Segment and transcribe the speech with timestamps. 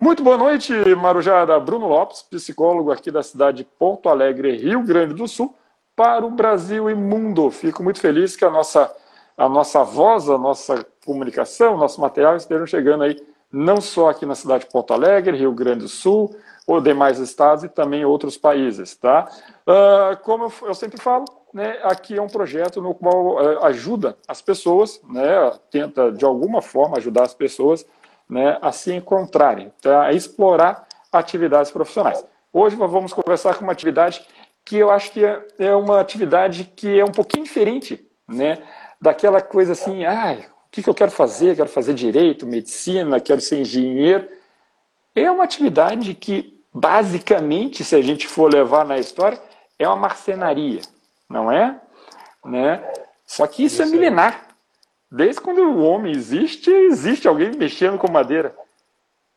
[0.00, 1.58] Muito boa noite, Marujara.
[1.60, 5.54] Bruno Lopes, psicólogo aqui da cidade de Porto Alegre, Rio Grande do Sul,
[5.94, 7.50] para o Brasil e mundo.
[7.50, 8.92] Fico muito feliz que a nossa,
[9.36, 13.16] a nossa voz, a nossa comunicação, nosso material estejam chegando aí,
[13.50, 16.34] não só aqui na cidade de Porto Alegre, Rio Grande do Sul,
[16.66, 19.30] ou demais estados e também outros países, tá?
[19.66, 24.16] Uh, como eu, eu, sempre falo, né, aqui é um projeto no qual uh, ajuda
[24.26, 27.86] as pessoas, né, tenta de alguma forma ajudar as pessoas
[28.28, 30.04] né, a se encontrarem, tá?
[30.04, 32.24] a explorar atividades profissionais.
[32.52, 34.24] Hoje nós vamos conversar com uma atividade
[34.64, 38.58] que eu acho que é, é uma atividade que é um pouquinho diferente, né,
[39.00, 41.54] daquela coisa assim, ah, o que, que eu quero fazer?
[41.54, 44.26] Quero fazer direito, medicina, quero ser engenheiro.
[45.14, 49.40] É uma atividade que, basicamente, se a gente for levar na história,
[49.78, 50.80] é uma marcenaria,
[51.28, 51.78] não é?
[52.44, 52.82] Né?
[53.26, 54.43] Só que isso, isso é milenar.
[55.14, 58.52] Desde quando o homem existe, existe alguém mexendo com madeira.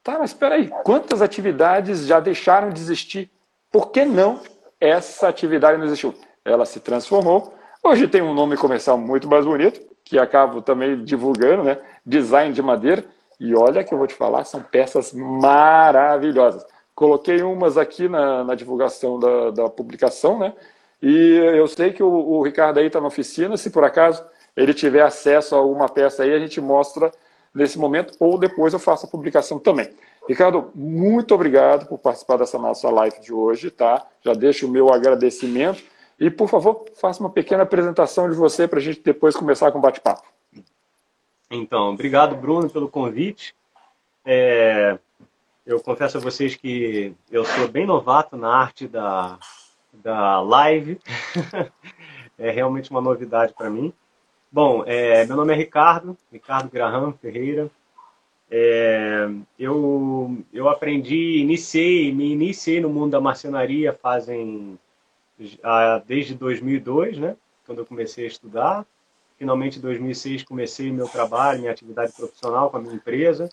[0.04, 3.30] Tá, mas espera aí, quantas atividades já deixaram de existir?
[3.71, 4.41] Por que não
[4.82, 6.15] essa atividade não existiu?
[6.43, 7.54] Ela se transformou.
[7.84, 11.77] Hoje tem um nome comercial muito mais bonito, que acabo também divulgando, né?
[12.04, 13.05] Design de madeira.
[13.40, 16.65] E olha que eu vou te falar, são peças maravilhosas.
[16.96, 20.55] Coloquei umas aqui na, na divulgação da, da, publicação, né?
[21.04, 24.26] E eu sei que o, o Ricardo aí está na oficina, se por acaso
[24.58, 27.12] ele tiver acesso a alguma peça aí, a gente mostra
[27.54, 29.90] nesse momento, ou depois eu faço a publicação também.
[30.27, 34.05] Ricardo, muito obrigado por participar dessa nossa live de hoje, tá?
[34.22, 35.82] Já deixo o meu agradecimento.
[36.20, 39.77] E, por favor, faça uma pequena apresentação de você para a gente depois começar com
[39.77, 40.27] o bate-papo.
[41.49, 43.55] Então, obrigado, Bruno, pelo convite.
[44.26, 44.98] É,
[45.66, 49.38] eu confesso a vocês que eu sou bem novato na arte da,
[49.94, 50.99] da live.
[52.38, 53.94] é realmente uma novidade para mim.
[54.49, 57.70] Bom, é, meu nome é Ricardo, Ricardo Graham Ferreira.
[58.49, 59.27] É,
[59.59, 64.79] eu, eu aprendi, iniciei, me iniciei no mundo da marcenaria fazem
[66.07, 67.35] desde 2002, né?
[67.66, 68.86] Quando eu comecei a estudar.
[69.38, 73.50] Finalmente, em 2006, comecei meu trabalho, minha atividade profissional com a minha empresa.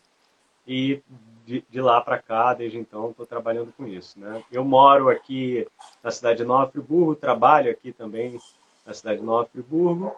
[0.66, 1.02] E
[1.44, 4.18] de, de lá para cá, desde então, estou trabalhando com isso.
[4.18, 4.42] Né?
[4.50, 5.66] Eu moro aqui
[6.04, 8.38] na cidade de Nova Friburgo, trabalho aqui também
[8.86, 10.16] na cidade de Nova Friburgo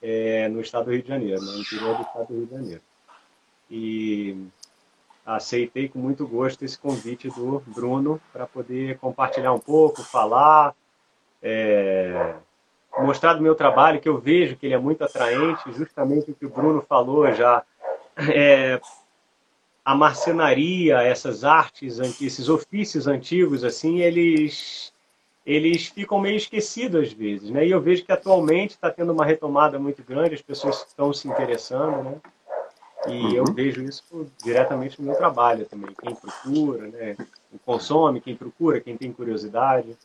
[0.00, 2.82] é, no estado do Rio de Janeiro, no interior do estado do Rio de Janeiro.
[3.70, 4.46] E
[5.24, 10.74] aceitei com muito gosto esse convite do Bruno para poder compartilhar um pouco, falar,
[11.42, 12.34] é,
[12.98, 16.46] mostrar do meu trabalho, que eu vejo que ele é muito atraente, justamente o que
[16.46, 17.62] o Bruno falou já.
[18.34, 18.80] É,
[19.84, 24.92] a marcenaria, essas artes, esses ofícios antigos, assim, eles
[25.46, 27.64] eles ficam meio esquecidos às vezes, né?
[27.64, 31.28] E eu vejo que atualmente está tendo uma retomada muito grande, as pessoas estão se
[31.28, 32.16] interessando, né?
[33.06, 33.34] E uhum.
[33.34, 34.02] eu vejo isso
[34.42, 35.94] diretamente no meu trabalho também.
[36.02, 37.16] Quem procura, né?
[37.64, 39.96] consome, quem procura, quem tem curiosidade.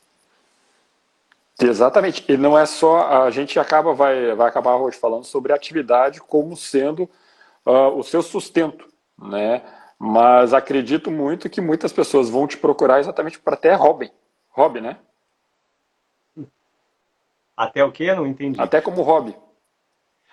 [1.60, 2.24] Exatamente.
[2.32, 6.56] E não é só a gente acaba vai vai acabar hoje falando sobre atividade como
[6.56, 7.10] sendo
[7.66, 8.86] uh, o seu sustento,
[9.20, 9.64] né?
[9.98, 14.12] Mas acredito muito que muitas pessoas vão te procurar exatamente para até hobby,
[14.52, 14.98] hobby, né?
[17.62, 18.12] Até o quê?
[18.16, 18.60] Não entendi.
[18.60, 19.36] Até como hobby.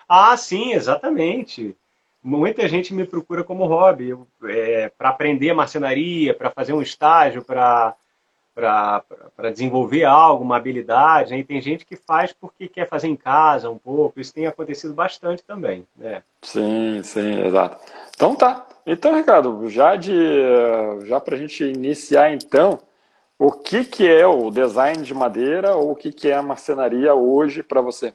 [0.07, 1.77] Ah, sim, exatamente.
[2.23, 7.95] Muita gente me procura como hobby, é, para aprender marcenaria, para fazer um estágio, para
[8.55, 11.31] para desenvolver algo, uma habilidade.
[11.31, 11.39] Né?
[11.39, 14.19] E tem gente que faz porque quer fazer em casa um pouco.
[14.19, 15.87] Isso tem acontecido bastante também.
[15.95, 16.23] Né?
[16.41, 17.77] Sim, sim, exato.
[18.13, 18.67] Então tá.
[18.85, 20.11] Então, Ricardo, já de
[21.05, 22.79] já para a gente iniciar então,
[23.39, 27.15] o que, que é o design de madeira ou o que, que é a marcenaria
[27.15, 28.13] hoje para você?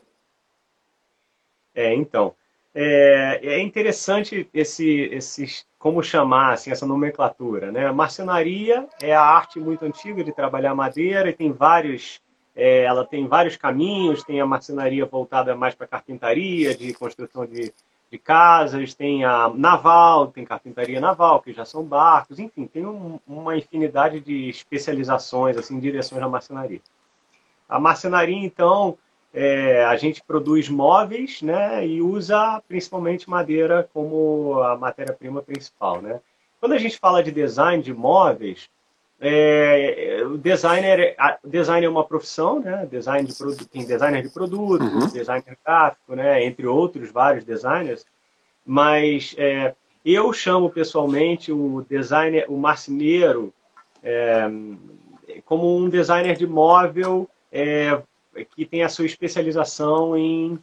[1.75, 2.35] É, então,
[2.75, 7.73] é, é, interessante esse, esse, como chamar assim, essa nomenclatura.
[7.73, 7.91] Né?
[7.91, 12.21] Marcenaria é a arte muito antiga de trabalhar madeira e tem vários,
[12.55, 17.73] é, ela tem vários caminhos, tem a marcenaria voltada mais para carpintaria, de construção de
[18.15, 23.19] de casas, tem a naval, tem carpintaria naval, que já são barcos, enfim, tem um,
[23.27, 26.81] uma infinidade de especializações, assim, direções na marcenaria.
[27.69, 28.97] A marcenaria, então,
[29.33, 36.21] é, a gente produz móveis, né, e usa principalmente madeira como a matéria-prima principal, né.
[36.61, 38.71] Quando a gente fala de design de móveis,
[39.21, 42.87] é, o designer, design é uma profissão, né?
[42.91, 45.07] Design de produto, tem designer de produto, uhum.
[45.09, 46.45] designer gráfico, né?
[46.45, 48.05] Entre outros vários designers.
[48.67, 49.75] Mas é,
[50.05, 53.53] eu chamo pessoalmente o designer, o marceneiro,
[54.03, 54.51] é,
[55.45, 58.03] como um designer de móvel é,
[58.55, 60.59] que tem a sua especialização em,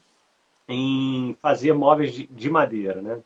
[0.68, 3.20] em fazer móveis de, de madeira, né?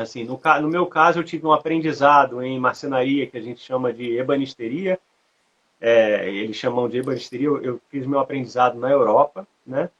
[0.00, 3.92] Assim, no, no meu caso, eu tive um aprendizado em marcenaria que a gente chama
[3.92, 4.98] de ebanisteria.
[5.80, 7.46] É, eles chamam de ebanisteria.
[7.46, 9.90] Eu, eu, fiz meu aprendizado na Europa, né?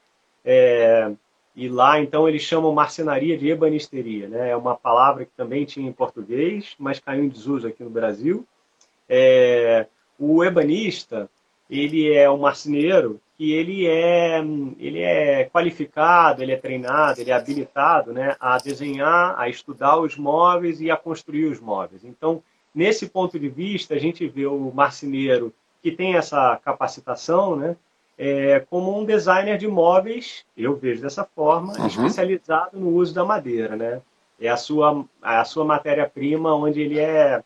[0.43, 1.11] É,
[1.55, 4.49] e lá, então, eles chamam marcenaria de ebanisteria, né?
[4.49, 8.45] É uma palavra que também tinha em português, mas caiu em desuso aqui no Brasil.
[9.09, 9.87] É,
[10.19, 11.29] o ebanista,
[11.69, 14.39] ele é um marceneiro que ele é,
[14.79, 20.17] ele é qualificado, ele é treinado, ele é habilitado né, a desenhar, a estudar os
[20.17, 22.03] móveis e a construir os móveis.
[22.03, 22.41] Então,
[22.73, 25.53] nesse ponto de vista, a gente vê o marceneiro
[25.83, 27.75] que tem essa capacitação né,
[28.17, 31.85] é, como um designer de móveis, eu vejo dessa forma, uhum.
[31.85, 33.75] especializado no uso da madeira.
[33.75, 34.01] Né?
[34.41, 37.43] É a sua, a sua matéria-prima onde ele é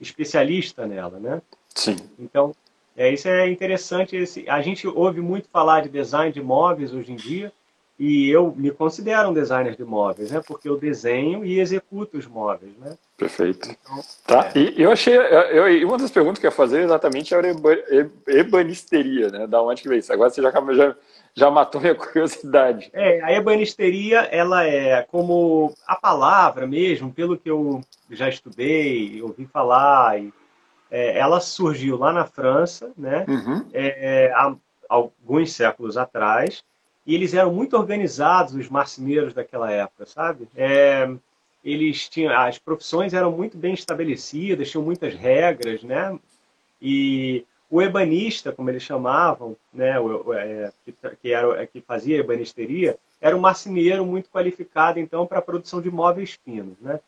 [0.00, 1.18] especialista nela.
[1.18, 1.42] Né?
[1.74, 1.96] Sim.
[2.18, 2.54] Então,
[2.96, 4.16] é, isso é interessante.
[4.16, 7.52] Esse, a gente ouve muito falar de design de móveis hoje em dia,
[7.98, 10.42] e eu me considero um designer de móveis, né?
[10.44, 12.96] Porque eu desenho e executo os móveis, né?
[13.16, 13.68] Perfeito.
[13.70, 14.50] Então, tá.
[14.54, 14.58] É.
[14.58, 17.46] E eu achei, eu, uma das perguntas que eu ia fazer exatamente era
[18.26, 19.46] ebanisteria, né?
[19.46, 20.12] Da onde que veio isso?
[20.12, 20.96] Agora você já, já,
[21.34, 22.90] já matou minha curiosidade.
[22.92, 27.80] É, a ebanisteria, ela é como a palavra mesmo, pelo que eu
[28.10, 30.32] já estudei, ouvi falar e
[30.94, 33.26] é, ela surgiu lá na França, né?
[33.26, 33.66] Uhum.
[33.72, 34.54] É, há
[34.88, 36.62] alguns séculos atrás,
[37.04, 40.46] e eles eram muito organizados, os marceneiros daquela época, sabe?
[40.54, 41.12] É,
[41.64, 46.16] eles tinham, as profissões eram muito bem estabelecidas, tinham muitas regras, né?
[46.80, 52.96] E o ebanista, como eles chamavam, né, o, é, que, que, era que fazia ebanisteria,
[53.20, 57.00] era um marceneiro muito qualificado então para a produção de móveis finos, né?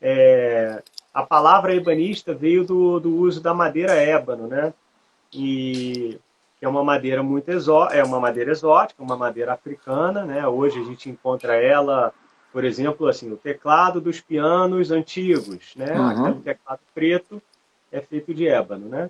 [0.00, 0.82] É,
[1.14, 4.74] a palavra ebanista veio do, do uso da madeira ébano, né?
[5.32, 6.18] E
[6.60, 10.46] é uma madeira muito exó é uma madeira exótica, uma madeira africana, né?
[10.48, 12.12] Hoje a gente encontra ela,
[12.52, 15.92] por exemplo, assim, o teclado dos pianos antigos, né?
[15.92, 16.08] Uhum.
[16.08, 17.40] Aquele teclado preto
[17.92, 19.08] é feito de ébano, né?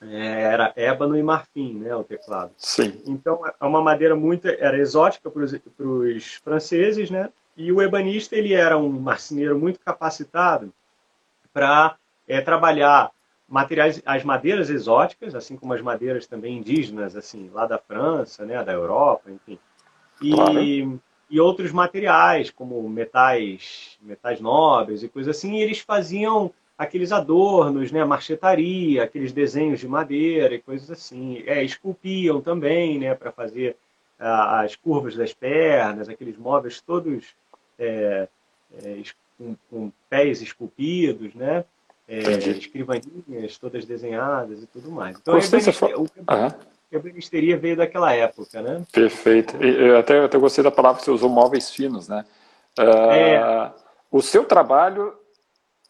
[0.00, 2.52] É, era ébano e marfim, né, o teclado.
[2.56, 3.02] Sim.
[3.06, 7.28] Então é uma madeira muito era exótica para os franceses, né?
[7.54, 10.72] E o ebanista ele era um marceneiro muito capacitado
[11.60, 11.96] para
[12.26, 13.10] é, trabalhar
[13.46, 18.64] materiais, as madeiras exóticas, assim como as madeiras também indígenas, assim, lá da França, né,
[18.64, 19.58] da Europa, enfim.
[20.22, 21.00] E, claro.
[21.28, 27.92] e outros materiais, como metais, metais nobres e coisas assim, e eles faziam aqueles adornos,
[27.92, 31.42] né, marchetaria, aqueles desenhos de madeira e coisas assim.
[31.46, 33.76] É, esculpiam também, né, para fazer
[34.18, 37.34] ah, as curvas das pernas, aqueles móveis todos
[37.78, 38.28] é,
[38.82, 39.02] é,
[39.40, 41.64] com, com pés esculpidos, né?
[42.06, 42.18] É,
[42.50, 45.16] escrivaninhas todas desenhadas e tudo mais.
[45.16, 45.34] Então,
[46.26, 46.54] a
[46.92, 48.82] ebanisteria veio daquela época, né?
[48.92, 49.56] Perfeito.
[49.62, 52.24] Eu até, eu até gostei da palavra que você usou, móveis finos, né?
[52.78, 53.72] Uh, é.
[54.10, 55.14] O seu trabalho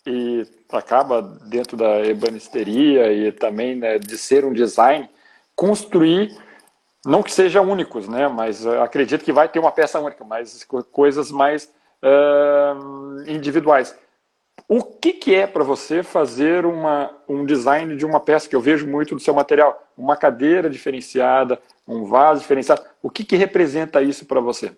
[0.06, 5.08] e acaba dentro da ebanisteria e também né, de ser um design,
[5.56, 6.36] construir,
[7.04, 8.28] não que sejam únicos, né?
[8.28, 13.96] Mas acredito que vai ter uma peça única, mas coisas mais uh, individuais.
[14.68, 18.60] O que, que é para você fazer uma, um design de uma peça que eu
[18.60, 19.88] vejo muito do seu material?
[19.96, 22.84] Uma cadeira diferenciada, um vaso diferenciado.
[23.02, 24.76] O que, que representa isso para você?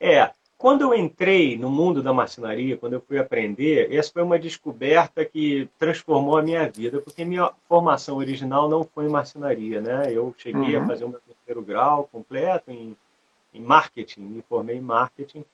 [0.00, 0.30] É,
[0.62, 5.24] quando eu entrei no mundo da marcenaria, quando eu fui aprender, essa foi uma descoberta
[5.24, 10.12] que transformou a minha vida, porque minha formação original não foi em marcenaria, né?
[10.12, 10.84] Eu cheguei uhum.
[10.84, 12.96] a fazer o meu terceiro grau completo em,
[13.52, 15.44] em marketing, me formei em marketing,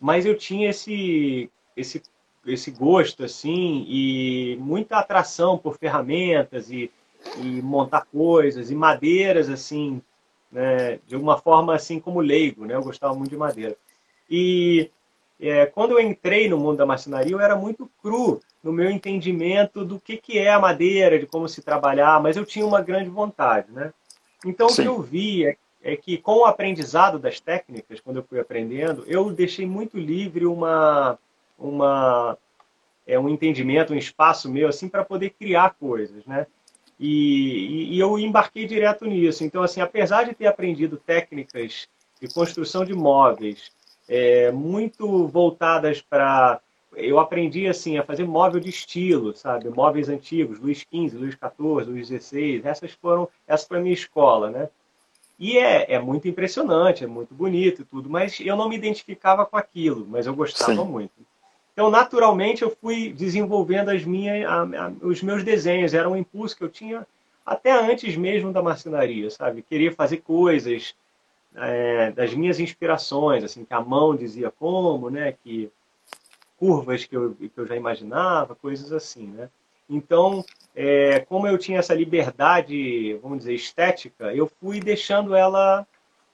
[0.00, 2.02] mas eu tinha esse esse
[2.46, 6.90] esse gosto assim e muita atração por ferramentas e,
[7.36, 10.00] e montar coisas e madeiras assim
[10.50, 13.76] né, de uma forma assim como leigo né eu gostava muito de madeira
[14.28, 14.90] e
[15.38, 19.84] é, quando eu entrei no mundo da marcenaria eu era muito cru no meu entendimento
[19.84, 23.10] do que que é a madeira de como se trabalhar mas eu tinha uma grande
[23.10, 23.92] vontade né
[24.46, 24.80] então Sim.
[24.80, 28.38] o que eu vi é é que com o aprendizado das técnicas, quando eu fui
[28.38, 31.18] aprendendo, eu deixei muito livre uma,
[31.58, 32.36] uma
[33.06, 36.46] é, um entendimento, um espaço meu assim para poder criar coisas, né?
[36.98, 39.42] E, e, e, eu embarquei direto nisso.
[39.42, 41.88] Então, assim, apesar de ter aprendido técnicas
[42.20, 43.72] de construção de móveis
[44.06, 46.60] é, muito voltadas para
[46.96, 49.68] eu aprendi assim a fazer móvel de estilo, sabe?
[49.70, 52.62] Móveis antigos, Luiz XV, Luiz XIV, Luiz XVI.
[52.64, 54.68] Essas foram essa foi a minha escola, né?
[55.40, 59.46] E é, é muito impressionante, é muito bonito e tudo, mas eu não me identificava
[59.46, 60.84] com aquilo, mas eu gostava Sim.
[60.84, 61.12] muito.
[61.72, 65.94] Então, naturalmente, eu fui desenvolvendo as minhas, a, a, os meus desenhos.
[65.94, 67.06] Era um impulso que eu tinha
[67.46, 69.62] até antes mesmo da marcenaria, sabe?
[69.62, 70.94] Queria fazer coisas
[71.56, 75.32] é, das minhas inspirações, assim, que a mão dizia como, né?
[75.42, 75.70] Que
[76.58, 79.48] curvas que eu, que eu já imaginava, coisas assim, né?
[79.90, 80.44] Então,
[80.74, 85.84] é, como eu tinha essa liberdade, vamos dizer, estética, eu fui deixando ela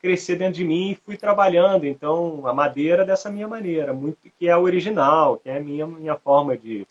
[0.01, 4.47] crescer dentro de mim e fui trabalhando, então, a madeira dessa minha maneira, muito que
[4.47, 6.87] é original, que é a minha, minha forma de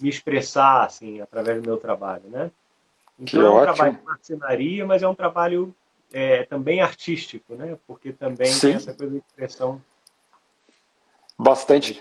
[0.00, 2.50] me expressar, assim, através do meu trabalho, né?
[3.18, 3.74] Então, que é um ótimo.
[3.74, 5.74] trabalho de marcenaria, mas é um trabalho
[6.12, 7.76] é, também artístico, né?
[7.86, 8.68] Porque também Sim.
[8.68, 9.82] tem essa coisa de expressão
[11.38, 12.00] Bastante.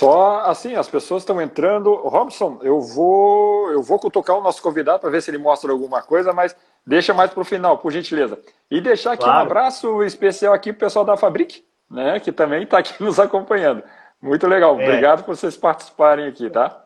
[0.00, 1.94] Só assim, as pessoas estão entrando.
[1.94, 6.02] Robson, eu vou eu vou cutucar o nosso convidado para ver se ele mostra alguma
[6.02, 8.38] coisa, mas deixa mais para o final, por gentileza.
[8.70, 9.38] E deixar aqui claro.
[9.38, 13.20] um abraço especial aqui para o pessoal da Fabric, né, que também está aqui nos
[13.20, 13.82] acompanhando.
[14.22, 14.80] Muito legal.
[14.80, 14.84] É.
[14.84, 16.82] Obrigado por vocês participarem aqui, tá?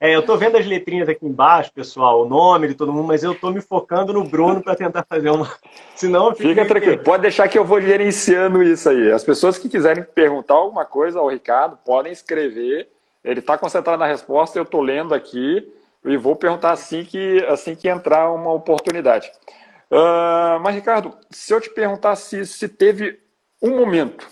[0.00, 3.24] É, eu tô vendo as letrinhas aqui embaixo, pessoal, o nome de todo mundo, mas
[3.24, 5.52] eu tô me focando no Bruno para tentar fazer uma.
[5.96, 9.10] Senão Fica tranquilo, pode deixar que eu vou gerenciando isso aí.
[9.10, 12.88] As pessoas que quiserem perguntar alguma coisa ao Ricardo, podem escrever.
[13.24, 15.68] Ele está concentrado na resposta, eu tô lendo aqui
[16.04, 19.28] e vou perguntar assim que, assim que entrar uma oportunidade.
[19.90, 23.18] Uh, mas, Ricardo, se eu te perguntar se, se teve
[23.60, 24.28] um momento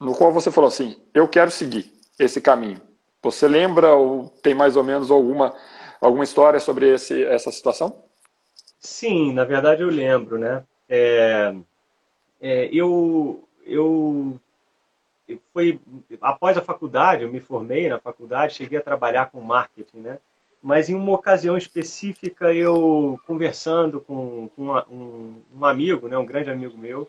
[0.00, 2.87] no qual você falou assim, eu quero seguir esse caminho
[3.22, 5.54] você lembra ou tem mais ou menos alguma,
[6.00, 8.04] alguma história sobre esse, essa situação?
[8.80, 10.64] Sim, na verdade eu lembro, né?
[10.88, 11.54] É,
[12.40, 14.40] é, eu, eu
[15.52, 15.80] foi
[16.20, 20.18] após a faculdade, eu me formei na faculdade, cheguei a trabalhar com marketing, né?
[20.62, 26.26] Mas em uma ocasião específica, eu conversando com, com uma, um, um, amigo, né, um
[26.26, 27.08] grande amigo meu,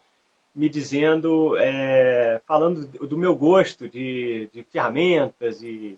[0.59, 5.97] me dizendo, é, falando do meu gosto de, de ferramentas e,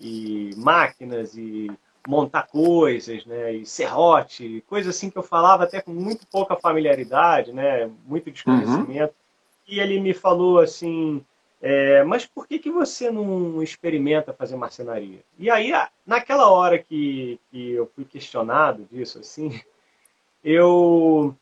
[0.00, 1.70] e, máquinas e
[2.04, 7.52] montar coisas, né, e serrote, coisas assim que eu falava até com muito pouca familiaridade,
[7.52, 9.14] né, muito desconhecimento.
[9.14, 9.68] Uhum.
[9.68, 11.24] E ele me falou assim,
[11.62, 15.20] é, mas por que, que você não experimenta fazer marcenaria?
[15.38, 15.70] E aí,
[16.04, 19.60] naquela hora que, que eu fui questionado disso, assim,
[20.42, 21.36] eu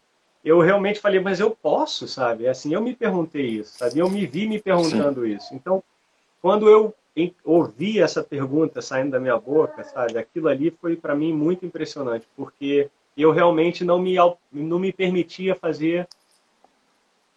[0.44, 2.48] eu realmente falei, mas eu posso, sabe?
[2.48, 3.98] Assim, eu me perguntei isso, sabe?
[4.00, 5.34] Eu me vi me perguntando Sim.
[5.34, 5.54] isso.
[5.54, 5.82] Então,
[6.40, 6.94] quando eu
[7.44, 10.18] ouvi essa pergunta saindo da minha boca, sabe?
[10.18, 14.16] Aquilo ali foi para mim muito impressionante, porque eu realmente não me
[14.50, 16.08] não me permitia fazer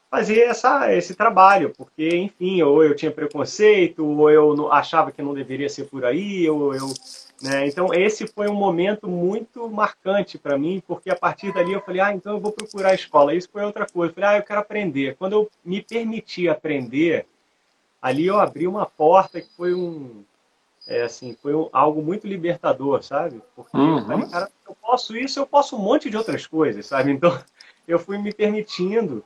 [0.09, 5.33] fazer essa, esse trabalho, porque, enfim, ou eu tinha preconceito, ou eu achava que não
[5.33, 6.87] deveria ser por aí, ou eu
[7.41, 7.67] né?
[7.67, 12.01] Então, esse foi um momento muito marcante para mim, porque a partir dali eu falei,
[12.01, 13.33] ah, então eu vou procurar a escola.
[13.33, 14.11] Isso foi outra coisa.
[14.11, 15.15] Eu falei, ah, eu quero aprender.
[15.17, 17.27] Quando eu me permiti aprender,
[18.01, 20.23] ali eu abri uma porta que foi um.
[20.87, 23.41] É, assim, foi um, algo muito libertador, sabe?
[23.55, 23.97] Porque uhum.
[23.97, 27.11] eu falei, cara, eu posso isso, eu posso um monte de outras coisas, sabe?
[27.11, 27.37] Então,
[27.87, 29.23] eu fui me permitindo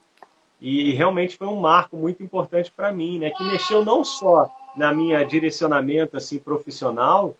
[0.62, 3.30] e realmente foi um marco muito importante para mim, né?
[3.30, 7.36] Que mexeu não só na minha direcionamento assim profissional,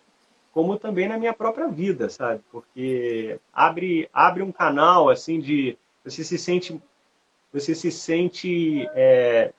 [0.52, 2.42] como também na minha própria vida, sabe?
[2.50, 6.80] Porque abre, abre um canal assim de você se sente
[7.52, 9.52] você se sente é,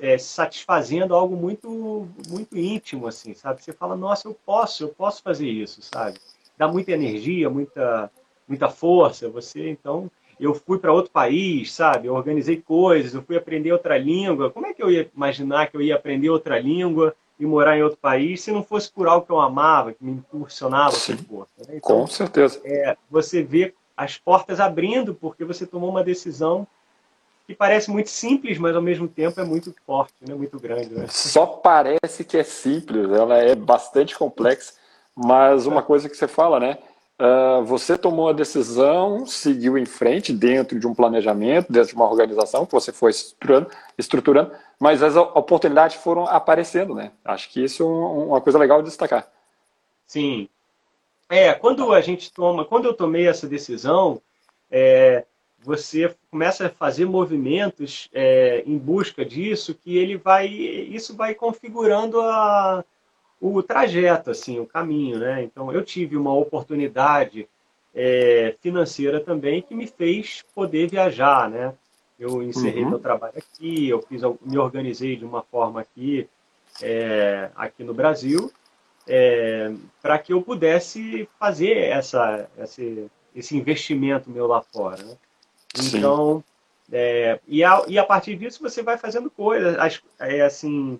[0.00, 3.62] é, satisfazendo algo muito muito íntimo assim, sabe?
[3.62, 6.18] Você fala, nossa, eu posso, eu posso fazer isso, sabe?
[6.56, 8.10] Dá muita energia, muita
[8.48, 9.28] muita força.
[9.28, 12.08] Você então eu fui para outro país, sabe?
[12.08, 14.50] Eu organizei coisas, eu fui aprender outra língua.
[14.50, 17.14] Como é que eu ia imaginar que eu ia aprender outra língua?
[17.38, 20.12] E morar em outro país se não fosse por algo que eu amava, que me
[20.12, 21.52] impulsionava Sim, força.
[21.68, 21.76] Né?
[21.76, 22.60] Então, com certeza.
[22.64, 26.66] É, você vê as portas abrindo porque você tomou uma decisão
[27.46, 30.34] que parece muito simples, mas ao mesmo tempo é muito forte, né?
[30.34, 30.92] muito grande.
[30.92, 31.06] Né?
[31.08, 34.74] Só parece que é simples, ela é bastante complexa,
[35.14, 36.78] mas uma coisa que você fala, né?
[37.18, 42.08] Uh, você tomou a decisão, seguiu em frente dentro de um planejamento, dentro de uma
[42.08, 47.12] organização que você foi estruturando, estruturando mas as oportunidades foram aparecendo, né?
[47.24, 49.26] Acho que isso é uma coisa legal de destacar.
[50.06, 50.48] Sim.
[51.28, 54.20] É, quando a gente toma, quando eu tomei essa decisão,
[54.70, 55.24] é,
[55.58, 62.20] você começa a fazer movimentos é, em busca disso, que ele vai, isso vai configurando
[62.20, 62.84] a,
[63.40, 65.42] o trajeto, assim, o caminho, né?
[65.42, 67.48] Então, eu tive uma oportunidade
[67.94, 71.74] é, financeira também que me fez poder viajar, né?
[72.18, 72.90] Eu encerrei uhum.
[72.90, 76.26] meu trabalho aqui, eu fiz, me organizei de uma forma aqui,
[76.82, 78.50] é, aqui no Brasil,
[79.06, 85.02] é, para que eu pudesse fazer essa, esse, esse investimento meu lá fora.
[85.02, 85.16] Né?
[85.78, 86.42] Então,
[86.90, 90.98] é, e, a, e a partir disso você vai fazendo coisas, as, é, assim,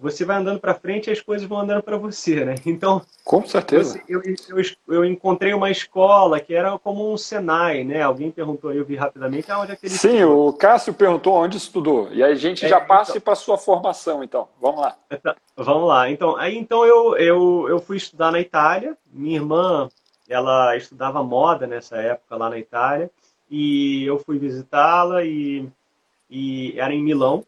[0.00, 2.54] você vai andando para frente e as coisas vão andando para você, né?
[2.64, 3.94] Então, com certeza.
[3.94, 8.02] Você, eu, eu, eu, encontrei uma escola que era como um Senai, né?
[8.02, 10.48] Alguém perguntou, eu vi rapidamente, ah, onde é que ele Sim, estudou?
[10.48, 12.08] o Cássio perguntou onde estudou.
[12.12, 14.48] E aí a gente é, já passa então, para a sua formação, então.
[14.60, 14.96] Vamos lá.
[15.22, 16.10] Tá, vamos lá.
[16.10, 18.96] Então, aí então eu, eu, eu fui estudar na Itália.
[19.12, 19.88] Minha irmã,
[20.28, 23.10] ela estudava moda nessa época lá na Itália.
[23.50, 25.68] E eu fui visitá-la e,
[26.30, 27.44] e era em Milão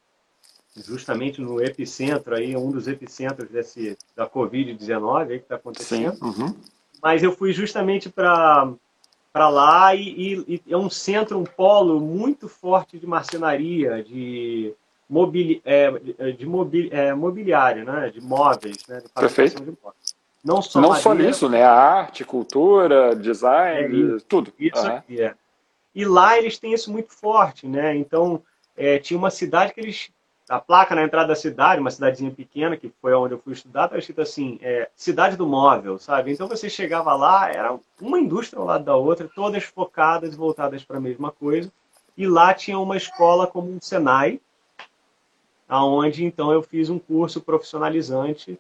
[0.77, 6.17] justamente no epicentro aí, um dos epicentros desse da Covid-19 que está acontecendo.
[6.23, 6.55] Uhum.
[7.03, 8.73] Mas eu fui justamente para
[9.33, 10.09] para lá e,
[10.49, 14.75] e, e, é um centro, um polo muito forte de marcenaria, de,
[15.09, 15.91] mobili, é,
[16.33, 18.11] de mobili, é, mobiliário, né?
[18.11, 19.00] de móveis, né?
[19.00, 19.62] de Perfeito.
[19.62, 19.73] De.
[20.43, 21.62] Não só, Não só nisso, né?
[21.62, 24.53] A arte, cultura, design, é, tudo.
[24.59, 24.97] Isso uhum.
[24.97, 25.35] aqui, é.
[25.95, 27.95] E lá eles têm isso muito forte, né?
[27.95, 28.43] Então,
[28.77, 30.11] é, tinha uma cidade que eles
[30.50, 33.85] a placa na entrada da cidade, uma cidadezinha pequena, que foi onde eu fui estudar,
[33.85, 36.33] estava escrito assim, é, cidade do móvel, sabe?
[36.33, 40.97] Então você chegava lá, era uma indústria ao lado da outra, todas focadas voltadas para
[40.97, 41.73] a mesma coisa.
[42.16, 44.40] E lá tinha uma escola como um Senai,
[45.69, 48.59] aonde então eu fiz um curso profissionalizante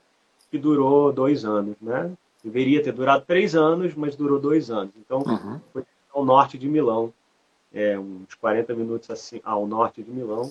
[0.48, 2.12] que durou dois anos, né?
[2.42, 4.92] Deveria ter durado três anos, mas durou dois anos.
[4.96, 5.60] Então, uhum.
[5.72, 7.12] foi ao norte de Milão,
[7.74, 10.48] é, uns 40 minutos assim, ao norte de Milão.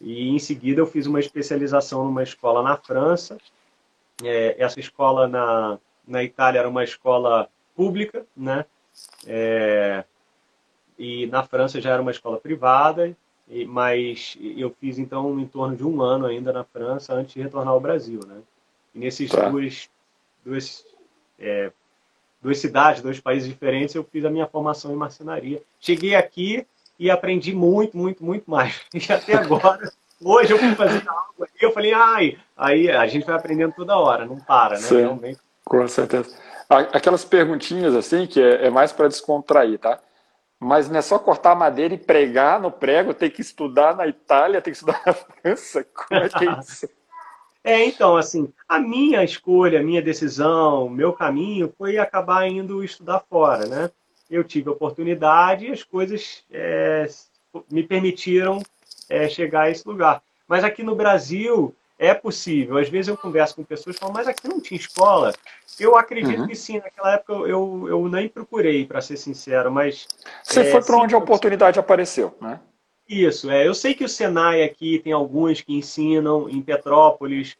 [0.00, 3.38] E em seguida eu fiz uma especialização numa escola na França.
[4.22, 8.64] É, essa escola na, na Itália era uma escola pública, né?
[9.26, 10.04] É,
[10.98, 13.16] e na França já era uma escola privada,
[13.48, 17.42] e, mas eu fiz então em torno de um ano ainda na França antes de
[17.42, 18.40] retornar ao Brasil, né?
[18.94, 19.48] E nesses tá.
[19.48, 19.88] duas,
[20.44, 20.84] duas,
[21.38, 21.70] é,
[22.42, 25.62] duas cidades, dois países diferentes, eu fiz a minha formação em marcenaria.
[25.80, 26.66] Cheguei aqui
[26.98, 28.80] e aprendi muito, muito, muito mais.
[28.92, 29.90] E até agora,
[30.20, 33.96] hoje eu fui fazer algo e eu falei, ai, aí a gente vai aprendendo toda
[33.96, 34.82] hora, não para, né?
[34.82, 35.40] Sim, Realmente.
[35.64, 36.36] Com certeza.
[36.68, 39.98] Aquelas perguntinhas assim, que é, é mais para descontrair, tá?
[40.60, 44.06] Mas não é só cortar a madeira e pregar no prego, tem que estudar na
[44.06, 45.84] Itália, tem que estudar na França.
[45.94, 46.88] Como é que é isso?
[47.62, 53.22] É, então, assim, a minha escolha, a minha decisão, meu caminho foi acabar indo estudar
[53.28, 53.90] fora, né?
[54.30, 57.08] Eu tive a oportunidade e as coisas é,
[57.70, 58.62] me permitiram
[59.08, 60.22] é, chegar a esse lugar.
[60.46, 62.78] Mas aqui no Brasil é possível.
[62.78, 65.32] Às vezes eu converso com pessoas e falo, mas aqui não tinha escola.
[65.78, 66.46] Eu acredito uhum.
[66.46, 66.78] que sim.
[66.78, 70.06] Naquela época eu, eu nem procurei, para ser sincero, mas...
[70.42, 72.60] Você é, foi para onde a oportunidade apareceu, né?
[73.08, 73.66] Isso, é.
[73.66, 77.56] Eu sei que o Senai aqui tem alguns que ensinam em Petrópolis,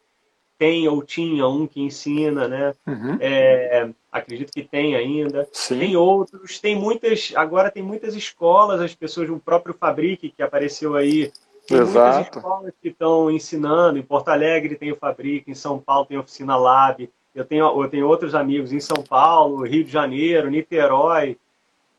[0.58, 2.74] tem ou tinha um que ensina, né?
[2.86, 3.16] Uhum.
[3.20, 5.48] É, acredito que tem ainda.
[5.52, 5.78] Sim.
[5.78, 10.96] Tem outros, tem muitas, agora tem muitas escolas, as pessoas, o próprio Fabrique que apareceu
[10.96, 11.30] aí,
[11.66, 12.16] tem Exato.
[12.16, 13.98] muitas escolas que estão ensinando.
[13.98, 17.08] Em Porto Alegre tem o Fabrique, em São Paulo tem a Oficina Lab.
[17.34, 21.36] Eu tenho, eu tenho outros amigos em São Paulo, Rio de Janeiro, Niterói,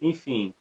[0.01, 0.53] enfim.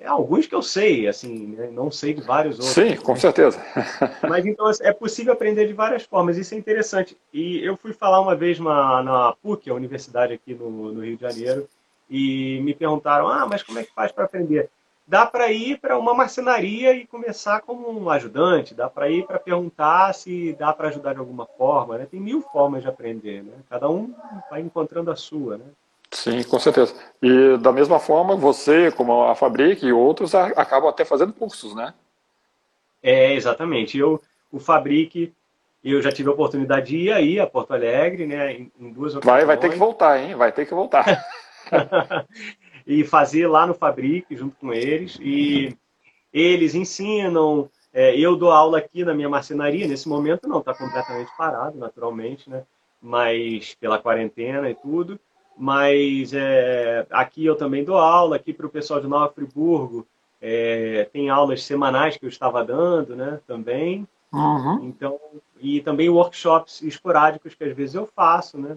[0.00, 1.68] É, alguns que eu sei, assim, né?
[1.72, 2.74] não sei de vários outros.
[2.74, 3.60] Sim, com certeza.
[4.28, 7.16] Mas então é possível aprender de várias formas, isso é interessante.
[7.32, 11.16] E eu fui falar uma vez na, na PUC, a universidade aqui no, no Rio
[11.16, 11.68] de Janeiro,
[12.08, 14.70] e me perguntaram: ah, mas como é que faz para aprender?
[15.06, 19.38] Dá para ir para uma marcenaria e começar como um ajudante, dá para ir para
[19.38, 21.96] perguntar se dá para ajudar de alguma forma.
[21.96, 22.06] Né?
[22.08, 23.54] Tem mil formas de aprender, né?
[23.70, 24.14] cada um
[24.50, 25.56] vai encontrando a sua.
[25.56, 25.64] Né?
[26.10, 26.94] Sim, com certeza.
[27.22, 31.92] E da mesma forma, você, como a Fabric e outros, acabam até fazendo cursos, né?
[33.02, 33.98] É, exatamente.
[33.98, 35.32] Eu, o Fabric,
[35.84, 39.24] eu já tive a oportunidade de ir aí a Porto Alegre, né, em, duas ocasiões.
[39.24, 40.34] Vai, vai ter que voltar, hein?
[40.34, 41.04] Vai ter que voltar.
[42.86, 45.18] e fazer lá no Fabric, junto com eles.
[45.20, 45.76] E
[46.32, 51.30] eles ensinam, é, eu dou aula aqui na minha marcenaria, nesse momento não, está completamente
[51.36, 52.64] parado, naturalmente, né?
[53.00, 55.20] Mas pela quarentena e tudo
[55.58, 60.06] mas é, aqui eu também dou aula, aqui para o pessoal de Nova Friburgo,
[60.40, 64.06] é, tem aulas semanais que eu estava dando, né, também.
[64.32, 64.84] Uhum.
[64.84, 65.18] Então,
[65.58, 68.76] e também workshops esporádicos que às vezes eu faço, né,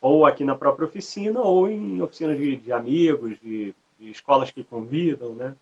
[0.00, 4.64] ou aqui na própria oficina, ou em oficinas de, de amigos, de, de, escolas que
[4.64, 5.54] convidam, né.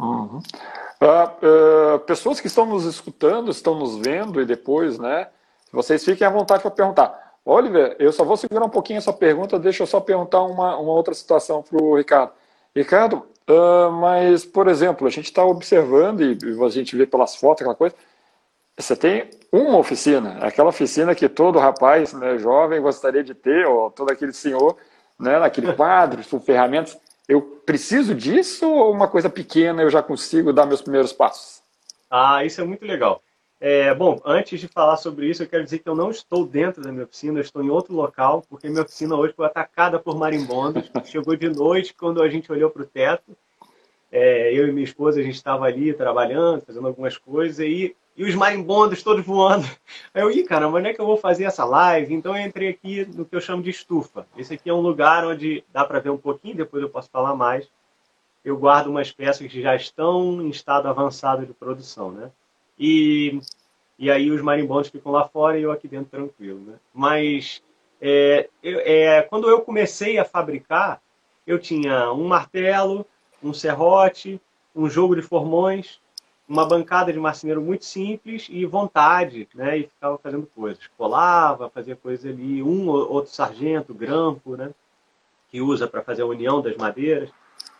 [0.00, 0.40] Uhum.
[1.00, 5.28] Uh, uh, pessoas que estão nos escutando, estão nos vendo e depois, né,
[5.70, 7.27] vocês fiquem à vontade para perguntar.
[7.50, 10.92] Oliver, eu só vou segurar um pouquinho essa pergunta, deixa eu só perguntar uma, uma
[10.92, 12.32] outra situação para o Ricardo.
[12.76, 17.62] Ricardo, uh, mas, por exemplo, a gente está observando, e a gente vê pelas fotos,
[17.62, 17.96] aquela coisa,
[18.76, 23.90] você tem uma oficina, aquela oficina que todo rapaz né, jovem gostaria de ter, ou
[23.90, 24.76] todo aquele senhor,
[25.18, 26.98] né, naquele quadro, com ferramentas.
[27.26, 31.62] Eu preciso disso ou uma coisa pequena eu já consigo dar meus primeiros passos?
[32.10, 33.22] Ah, isso é muito legal.
[33.60, 36.80] É, bom, antes de falar sobre isso, eu quero dizer que eu não estou dentro
[36.80, 40.16] da minha oficina, eu estou em outro local, porque minha oficina hoje foi atacada por
[40.16, 40.88] marimbondos.
[41.04, 43.36] Chegou de noite, quando a gente olhou para o teto,
[44.12, 48.24] é, eu e minha esposa, a gente estava ali trabalhando, fazendo algumas coisas, e, e
[48.24, 49.66] os marimbondos todos voando.
[50.14, 52.14] Aí eu, ih, caramba, onde é que eu vou fazer essa live?
[52.14, 54.24] Então eu entrei aqui no que eu chamo de estufa.
[54.36, 57.34] Esse aqui é um lugar onde dá para ver um pouquinho, depois eu posso falar
[57.34, 57.68] mais.
[58.44, 62.30] Eu guardo umas peças que já estão em estado avançado de produção, né?
[62.78, 63.40] E,
[63.98, 66.74] e aí os marimbondos ficam lá fora e eu aqui dentro tranquilo, né?
[66.94, 67.62] Mas
[68.00, 71.00] é, eu, é, quando eu comecei a fabricar,
[71.46, 73.04] eu tinha um martelo,
[73.42, 74.40] um serrote,
[74.74, 76.00] um jogo de formões,
[76.48, 79.78] uma bancada de marceneiro muito simples e vontade, né?
[79.78, 80.86] E ficava fazendo coisas.
[80.96, 84.70] Colava, fazia coisas ali, um ou outro sargento, grampo, né?
[85.50, 87.30] Que usa para fazer a união das madeiras.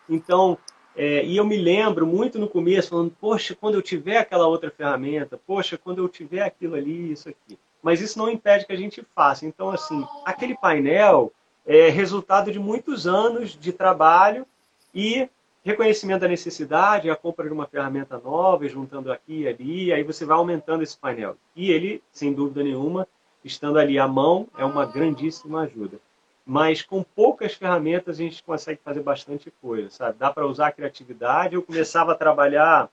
[0.09, 0.59] Então,
[1.01, 4.69] é, e eu me lembro muito no começo, falando, poxa, quando eu tiver aquela outra
[4.69, 7.57] ferramenta, poxa, quando eu tiver aquilo ali, isso aqui.
[7.81, 9.47] Mas isso não impede que a gente faça.
[9.47, 11.33] Então, assim, aquele painel
[11.65, 14.45] é resultado de muitos anos de trabalho
[14.93, 15.29] e
[15.63, 20.25] reconhecimento da necessidade, a compra de uma ferramenta nova, juntando aqui e ali, aí você
[20.25, 21.37] vai aumentando esse painel.
[21.55, 23.07] E ele, sem dúvida nenhuma,
[23.45, 26.01] estando ali à mão, é uma grandíssima ajuda
[26.49, 30.17] mas com poucas ferramentas a gente consegue fazer bastante coisa, sabe?
[30.19, 31.55] Dá para usar a criatividade.
[31.55, 32.89] Eu começava a trabalhar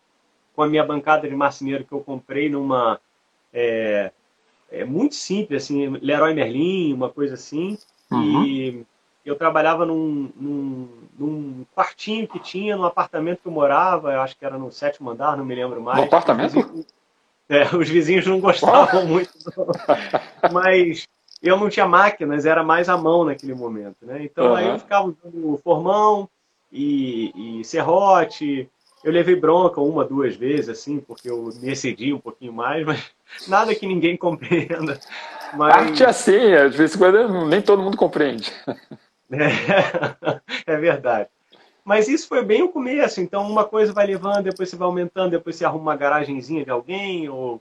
[0.54, 3.00] com a minha bancada de marceneiro que eu comprei numa
[3.54, 4.12] é,
[4.70, 7.78] é muito simples, assim, Leroy Merlin, uma coisa assim.
[8.12, 8.44] Uhum.
[8.44, 8.86] E
[9.26, 14.38] eu trabalhava num, num, num, quartinho que tinha no apartamento que eu morava, eu acho
[14.38, 16.00] que era no sétimo andar, não me lembro mais.
[16.00, 16.58] No apartamento?
[16.58, 16.88] Os vizinhos,
[17.48, 19.32] é, os vizinhos não gostavam muito,
[20.52, 21.08] mas
[21.46, 24.24] eu não tinha máquinas, era mais a mão naquele momento, né?
[24.24, 24.56] Então uhum.
[24.56, 26.30] aí eu ficava usando formão
[26.72, 28.70] e, e serrote.
[29.04, 33.12] Eu levei bronca uma, duas vezes, assim, porque eu me excedi um pouquinho mais, mas
[33.48, 35.00] nada que ninguém compreenda.
[35.54, 35.74] Mas...
[35.76, 38.52] Arte é assim, é, de vez em quando nem todo mundo compreende.
[39.32, 41.28] É, é verdade.
[41.84, 45.32] Mas isso foi bem o começo, então uma coisa vai levando, depois você vai aumentando,
[45.32, 47.60] depois você arruma uma garagenzinha de alguém, ou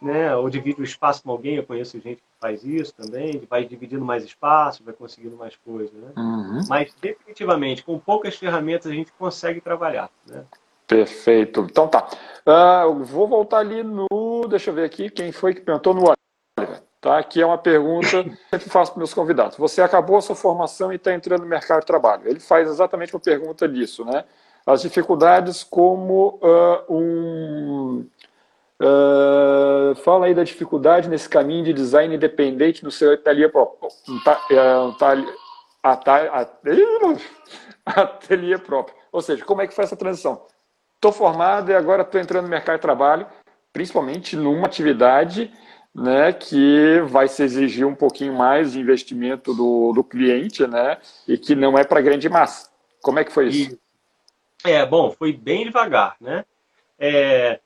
[0.00, 0.34] né?
[0.36, 4.04] Ou divide o espaço com alguém, eu conheço gente que faz isso também, vai dividindo
[4.04, 6.12] mais espaço, vai conseguindo mais coisas, né?
[6.16, 6.60] Uhum.
[6.68, 10.44] Mas definitivamente, com poucas ferramentas a gente consegue trabalhar, né?
[10.86, 11.66] Perfeito.
[11.68, 12.06] Então tá.
[12.46, 14.06] Uh, vou voltar ali no.
[14.48, 16.82] Deixa eu ver aqui quem foi que perguntou no Oliver.
[17.00, 17.18] Tá?
[17.18, 19.56] Aqui é uma pergunta que eu sempre faço para meus convidados.
[19.56, 22.28] Você acabou a sua formação e está entrando no mercado de trabalho.
[22.28, 24.24] Ele faz exatamente uma pergunta disso, né?
[24.64, 28.06] As dificuldades como uh, um
[28.80, 33.88] Uh, fala aí da dificuldade nesse caminho de design independente no seu ateliê próprio.
[37.86, 38.96] Ateliê próprio.
[39.12, 40.44] Ou seja, como é que foi essa transição?
[40.96, 43.26] Estou formado e agora estou entrando no mercado de trabalho,
[43.72, 45.52] principalmente numa atividade
[45.94, 51.38] né, que vai se exigir um pouquinho mais de investimento do, do cliente né, e
[51.38, 52.68] que não é para grande massa.
[53.00, 53.78] Como é que foi isso?
[54.64, 56.16] É, bom, foi bem devagar.
[56.20, 56.44] Né?
[56.98, 57.60] É,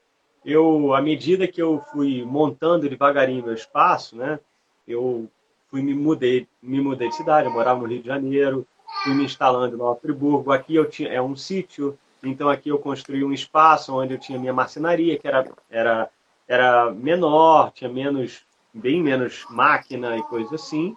[0.44, 4.38] eu, à medida que eu fui montando devagarinho meu espaço, né,
[4.86, 5.28] eu
[5.70, 8.66] fui me mudei, me mudei de cidade, eu morava no Rio de Janeiro,
[9.04, 10.52] fui me instalando no Nova Friburgo.
[10.52, 14.38] Aqui eu tinha é um sítio, então aqui eu construí um espaço onde eu tinha
[14.38, 16.10] minha marcenaria, que era era
[16.48, 18.42] era menor, tinha menos
[18.74, 20.96] bem menos máquina e coisas assim.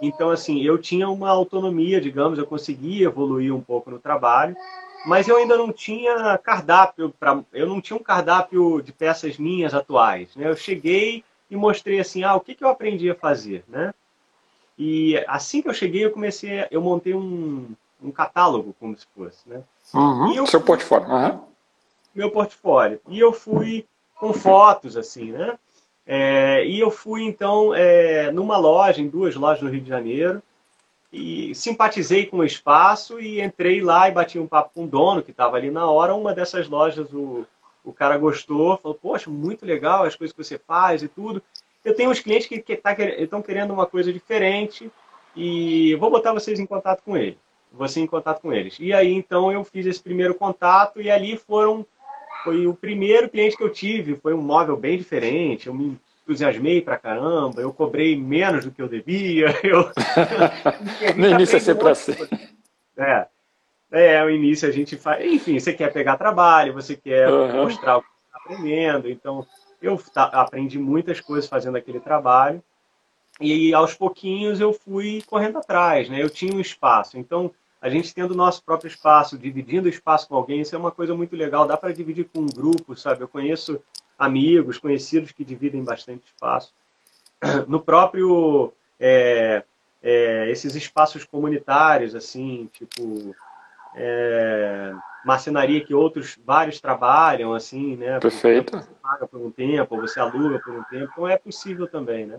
[0.00, 4.54] Então assim, eu tinha uma autonomia, digamos, eu conseguia evoluir um pouco no trabalho
[5.04, 9.74] mas eu ainda não tinha cardápio para eu não tinha um cardápio de peças minhas
[9.74, 10.48] atuais né?
[10.48, 13.92] eu cheguei e mostrei assim ah o que, que eu aprendi a fazer né?
[14.76, 17.68] E assim que eu cheguei eu comecei eu montei um,
[18.02, 19.62] um catálogo como se fosse né?
[19.92, 21.40] Uhum, eu seu portfólio uhum.
[22.14, 23.00] meu portfólio.
[23.08, 23.86] E eu fui
[24.16, 25.58] com fotos assim né?
[26.06, 30.42] É, e eu fui então é, numa loja em duas lojas no Rio de Janeiro
[31.14, 35.22] e simpatizei com o espaço e entrei lá e bati um papo com o dono
[35.22, 36.12] que estava ali na hora.
[36.12, 37.46] Uma dessas lojas, o,
[37.84, 41.40] o cara gostou, falou: Poxa, muito legal as coisas que você faz e tudo.
[41.84, 44.90] Eu tenho uns clientes que estão que tá, querendo uma coisa diferente
[45.36, 47.38] e vou botar vocês em contato com ele.
[47.70, 48.76] Você em contato com eles.
[48.80, 51.86] E aí então eu fiz esse primeiro contato e ali foram
[52.42, 54.16] foi o primeiro cliente que eu tive.
[54.16, 55.68] Foi um móvel bem diferente.
[55.68, 59.48] Eu me entusiasmei pra caramba, eu cobrei menos do que eu devia.
[59.62, 59.90] Eu...
[61.16, 62.12] no início é sempre assim.
[62.96, 63.26] É.
[63.92, 65.24] É, o início a gente faz.
[65.24, 67.64] Enfim, você quer pegar trabalho, você quer uhum.
[67.64, 69.08] mostrar o que está aprendendo.
[69.08, 69.46] Então,
[69.80, 72.62] eu aprendi muitas coisas fazendo aquele trabalho.
[73.40, 76.22] E aos pouquinhos eu fui correndo atrás, né?
[76.22, 77.18] Eu tinha um espaço.
[77.18, 80.78] Então, a gente tendo o nosso próprio espaço, dividindo o espaço com alguém, isso é
[80.78, 81.66] uma coisa muito legal.
[81.66, 83.22] Dá para dividir com um grupo, sabe?
[83.22, 83.80] Eu conheço
[84.18, 86.72] amigos, conhecidos que dividem bastante espaço.
[87.68, 89.62] No próprio é,
[90.02, 93.34] é, esses espaços comunitários, assim, tipo
[93.94, 94.92] é,
[95.24, 98.18] marcenaria que outros vários trabalham, assim, né?
[98.20, 98.76] Perfeito.
[98.76, 102.26] Você paga por um tempo, ou você aluga por um tempo, então é possível também,
[102.26, 102.38] né?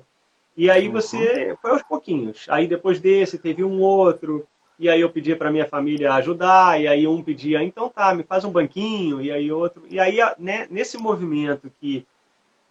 [0.56, 1.58] E aí você uhum.
[1.62, 2.46] foi aos pouquinhos.
[2.50, 6.88] Aí depois desse teve um outro, e aí eu pedia para minha família ajudar, e
[6.88, 9.84] aí um pedia, então tá, me faz um banquinho, e aí outro.
[9.90, 12.06] E aí, né, nesse movimento que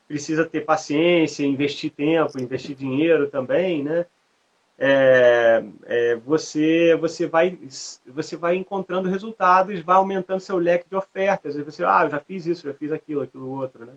[0.06, 4.06] precisa ter paciência, investir tempo, investir dinheiro também, né?
[4.76, 7.56] É, é, você você vai
[8.06, 11.56] você vai encontrando resultados, vai aumentando seu leque de ofertas.
[11.56, 13.92] Aí você, ah, eu já fiz isso, já fiz aquilo, aquilo outro, né?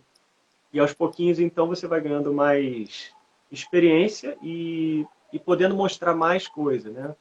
[0.72, 3.12] E aos pouquinhos, então, você vai ganhando mais
[3.52, 7.16] experiência e, e podendo mostrar mais coisa, né?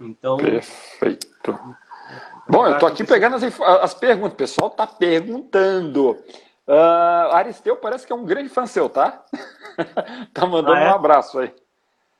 [0.00, 0.36] Então.
[0.36, 1.58] Perfeito.
[2.48, 4.32] Bom, eu estou aqui pegando as, as perguntas.
[4.32, 6.12] O pessoal está perguntando.
[6.66, 9.24] Uh, Aristeu parece que é um grande fã seu, tá?
[10.34, 10.90] tá mandando ah, é?
[10.90, 11.54] um abraço aí.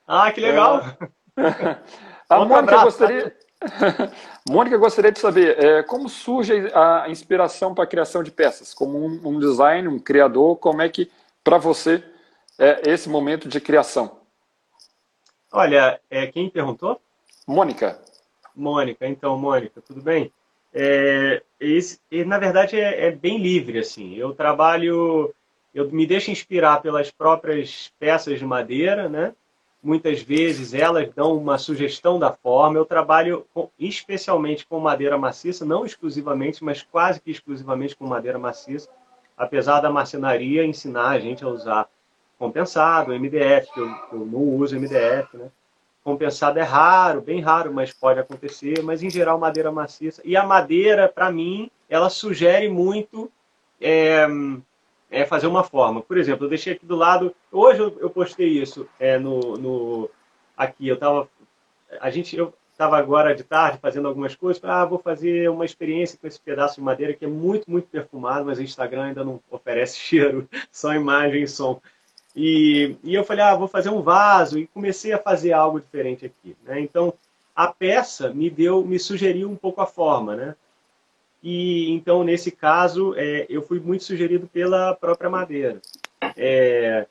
[0.06, 0.82] Ah, que legal!
[1.36, 1.76] É.
[2.28, 3.36] A Mônica abraço, gostaria.
[4.48, 8.98] Mônica gostaria de saber é, como surge a inspiração para a criação de peças, como
[8.98, 11.10] um, um designer, um criador, como é que
[11.44, 12.02] para você
[12.58, 14.18] é esse momento de criação?
[15.52, 17.00] Olha, é, quem perguntou?
[17.46, 18.00] Mônica.
[18.54, 20.32] Mônica, então, Mônica, tudo bem?
[20.74, 24.14] É, esse, na verdade, é, é, bem livre, assim.
[24.14, 25.32] Eu trabalho,
[25.74, 29.34] eu me deixo inspirar pelas próprias peças de madeira, né?
[29.82, 32.78] Muitas vezes elas dão uma sugestão da forma.
[32.78, 38.38] Eu trabalho com, especialmente com madeira maciça, não exclusivamente, mas quase que exclusivamente com madeira
[38.38, 38.90] maciça,
[39.36, 41.88] apesar da marcenaria ensinar a gente a usar
[42.38, 45.50] compensado, MDF, que eu, eu não uso MDF, né?
[46.06, 48.80] Compensado é raro, bem raro, mas pode acontecer.
[48.80, 50.22] Mas em geral, madeira maciça.
[50.24, 53.28] E a madeira, para mim, ela sugere muito
[53.80, 54.24] é,
[55.10, 56.00] é, fazer uma forma.
[56.00, 57.34] Por exemplo, eu deixei aqui do lado.
[57.50, 60.10] Hoje eu, eu postei isso é, no, no
[60.56, 60.86] aqui.
[60.86, 61.28] Eu tava,
[62.00, 64.62] a gente, eu estava agora de tarde fazendo algumas coisas.
[64.64, 68.46] Ah, vou fazer uma experiência com esse pedaço de madeira que é muito, muito perfumado,
[68.46, 71.80] mas o Instagram ainda não oferece cheiro, só imagem e som.
[72.36, 76.26] E, e eu falei, ah, vou fazer um vaso e comecei a fazer algo diferente
[76.26, 76.54] aqui.
[76.64, 76.80] Né?
[76.80, 77.14] Então,
[77.56, 80.54] a peça me deu, me sugeriu um pouco a forma, né?
[81.42, 85.80] E então nesse caso é, eu fui muito sugerido pela própria madeira.
[86.36, 87.06] É,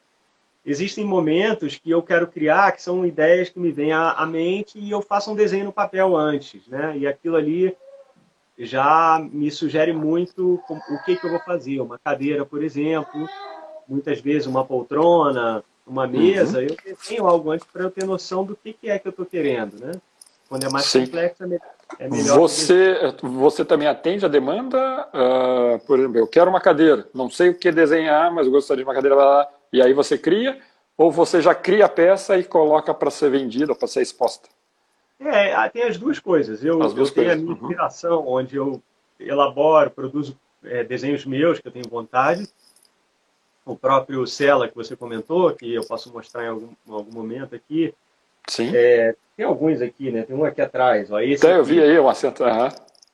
[0.64, 4.78] existem momentos que eu quero criar que são ideias que me vêm à, à, mente
[4.78, 6.96] e eu faço um desenho no papel antes, né?
[6.98, 7.76] E aquilo ali
[8.58, 11.82] já me sugere muito o que, que eu vou fazer.
[11.82, 13.28] Uma cadeira, por exemplo,
[13.88, 16.66] muitas vezes uma poltrona, uma mesa, uhum.
[16.66, 19.26] eu desenho algo antes para eu ter noção do que, que é que eu estou
[19.26, 19.92] querendo, né?
[20.50, 21.06] Quando é mais Sim.
[21.06, 21.44] complexo,
[22.00, 22.38] é melhor.
[22.40, 25.08] Você, você também atende a demanda?
[25.08, 28.88] Uh, por exemplo, eu quero uma cadeira, não sei o que desenhar, mas gostaria de
[28.88, 30.60] uma cadeira lá, e aí você cria?
[30.98, 34.48] Ou você já cria a peça e coloca para ser vendida, para ser exposta?
[35.20, 36.64] É, tem as duas coisas.
[36.64, 37.54] Eu, duas eu tenho a minha uhum.
[37.54, 38.34] inspiração, uhum.
[38.34, 38.82] onde eu
[39.20, 42.48] elaboro, produzo é, desenhos meus que eu tenho vontade,
[43.66, 47.94] o próprio Cela que você comentou, que eu posso mostrar em algum, algum momento aqui.
[48.48, 48.72] Sim.
[48.76, 50.22] É, tem alguns aqui, né?
[50.22, 51.12] Tem um aqui atrás.
[51.12, 52.44] Ó, esse Até eu vi aí o assento.
[52.44, 52.70] Uhum.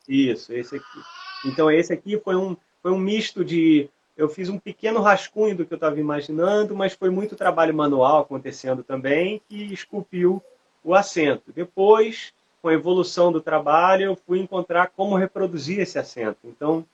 [0.08, 1.00] Isso, esse aqui.
[1.46, 3.90] Então, esse aqui foi um, foi um misto de.
[4.18, 8.22] Eu fiz um pequeno rascunho do que eu estava imaginando, mas foi muito trabalho manual
[8.22, 10.44] acontecendo também que esculpiu
[10.84, 11.52] o assento.
[11.56, 16.40] Depois, com a evolução do trabalho, eu fui encontrar como reproduzir esse assento.
[16.44, 16.86] Então,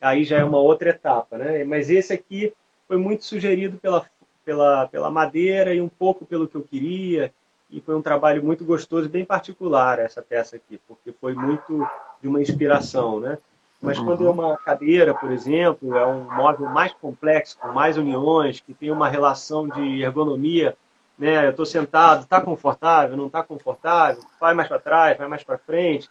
[0.00, 1.62] aí já é uma outra etapa, né?
[1.62, 2.52] Mas esse aqui
[2.92, 4.04] foi muito sugerido pela,
[4.44, 7.32] pela, pela madeira e um pouco pelo que eu queria.
[7.70, 11.88] E foi um trabalho muito gostoso, bem particular essa peça aqui, porque foi muito
[12.20, 13.38] de uma inspiração, né?
[13.80, 14.04] Mas uhum.
[14.04, 18.74] quando é uma cadeira, por exemplo, é um móvel mais complexo, com mais uniões, que
[18.74, 20.76] tem uma relação de ergonomia,
[21.18, 21.46] né?
[21.46, 25.56] Eu estou sentado, está confortável, não está confortável, vai mais para trás, vai mais para
[25.56, 26.10] frente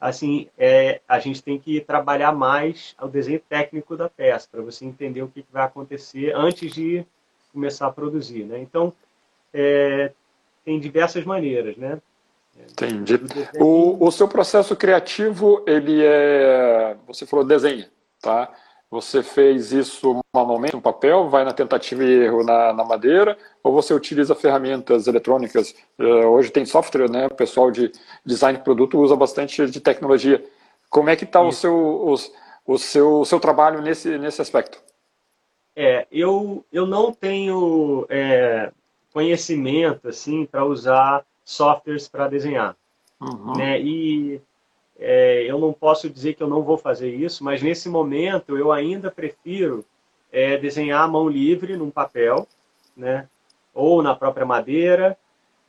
[0.00, 4.84] assim, é, a gente tem que trabalhar mais o desenho técnico da peça, para você
[4.84, 7.04] entender o que, vai acontecer antes de
[7.52, 8.58] começar a produzir, né?
[8.58, 8.92] Então,
[9.52, 10.12] é,
[10.64, 12.00] tem diversas maneiras, né?
[12.58, 13.20] Entendi.
[13.58, 16.96] O, o seu processo criativo, ele é...
[17.06, 18.50] Você falou desenha, tá?
[18.90, 23.72] Você fez isso manualmente no papel, vai na tentativa e erro na, na madeira, ou
[23.72, 25.74] você utiliza ferramentas eletrônicas?
[25.98, 27.26] Uh, hoje tem software, né?
[27.26, 27.90] O pessoal de
[28.24, 30.44] design de produto usa bastante de tecnologia.
[30.88, 32.14] Como é que está o seu, o,
[32.64, 34.80] o, seu, o seu trabalho nesse, nesse aspecto?
[35.74, 38.72] É, eu, eu não tenho é,
[39.12, 42.76] conhecimento assim para usar softwares para desenhar.
[43.20, 43.56] Uhum.
[43.56, 43.80] Né?
[43.80, 44.40] E
[44.98, 48.72] é, eu não posso dizer que eu não vou fazer isso, mas nesse momento eu
[48.72, 49.84] ainda prefiro
[50.32, 52.46] é desenhar à mão livre num papel,
[52.96, 53.28] né?
[53.72, 55.16] Ou na própria madeira,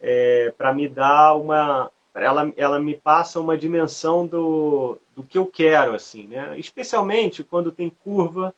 [0.02, 5.46] é, para me dar uma, ela, ela me passa uma dimensão do, do que eu
[5.46, 6.58] quero, assim, né?
[6.58, 8.54] Especialmente quando tem curva,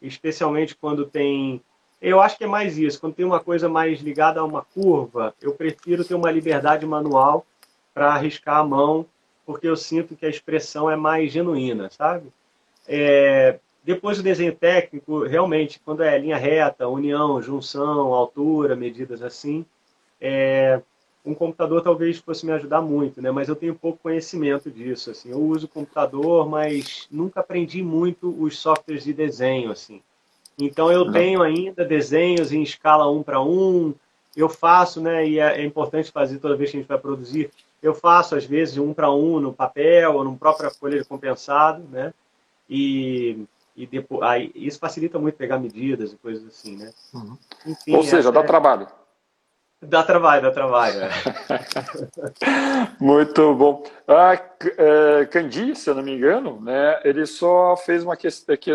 [0.00, 1.60] especialmente quando tem
[2.04, 3.00] eu acho que é mais isso.
[3.00, 7.46] Quando tem uma coisa mais ligada a uma curva, eu prefiro ter uma liberdade manual
[7.94, 9.06] para arriscar a mão,
[9.44, 12.28] porque eu sinto que a expressão é mais genuína, sabe?
[12.86, 19.64] É, depois o desenho técnico, realmente, quando é linha reta, união, junção, altura, medidas assim,
[20.20, 20.80] é,
[21.24, 23.30] um computador talvez fosse me ajudar muito, né?
[23.30, 25.30] Mas eu tenho pouco conhecimento disso, assim.
[25.30, 30.02] Eu uso computador, mas nunca aprendi muito os softwares de desenho, assim.
[30.58, 33.94] Então eu tenho ainda desenhos em escala 1 para 1,
[34.36, 37.50] eu faço, né, e é, é, importante fazer toda vez que a gente vai produzir,
[37.84, 41.86] eu faço às vezes um para um no papel ou no própria folha de compensado,
[41.90, 42.14] né,
[42.68, 43.44] e,
[43.76, 46.90] e depois, aí, isso facilita muito pegar medidas e coisas assim, né.
[47.12, 47.36] Uhum.
[47.66, 48.44] Enfim, ou seja, dá é...
[48.44, 48.86] trabalho.
[49.82, 50.98] Dá trabalho, dá trabalho.
[51.02, 51.10] É.
[52.98, 53.82] Muito bom.
[54.08, 58.28] A é, Candi, se eu não me engano, né, ele só fez uma que,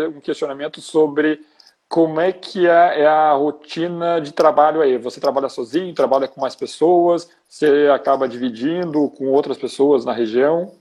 [0.06, 1.44] um questionamento sobre
[1.90, 4.96] como é que é, é, a rotina de trabalho aí?
[4.96, 10.72] Você trabalha sozinho, trabalha com mais pessoas, você acaba dividindo com outras pessoas na região?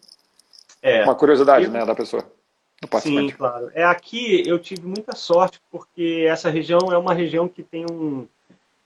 [0.84, 1.04] É.
[1.04, 1.72] Uma curiosidade, eu...
[1.72, 2.24] né, da pessoa.
[3.02, 3.72] Sim, claro.
[3.74, 8.28] É aqui eu tive muita sorte porque essa região é uma região que tem um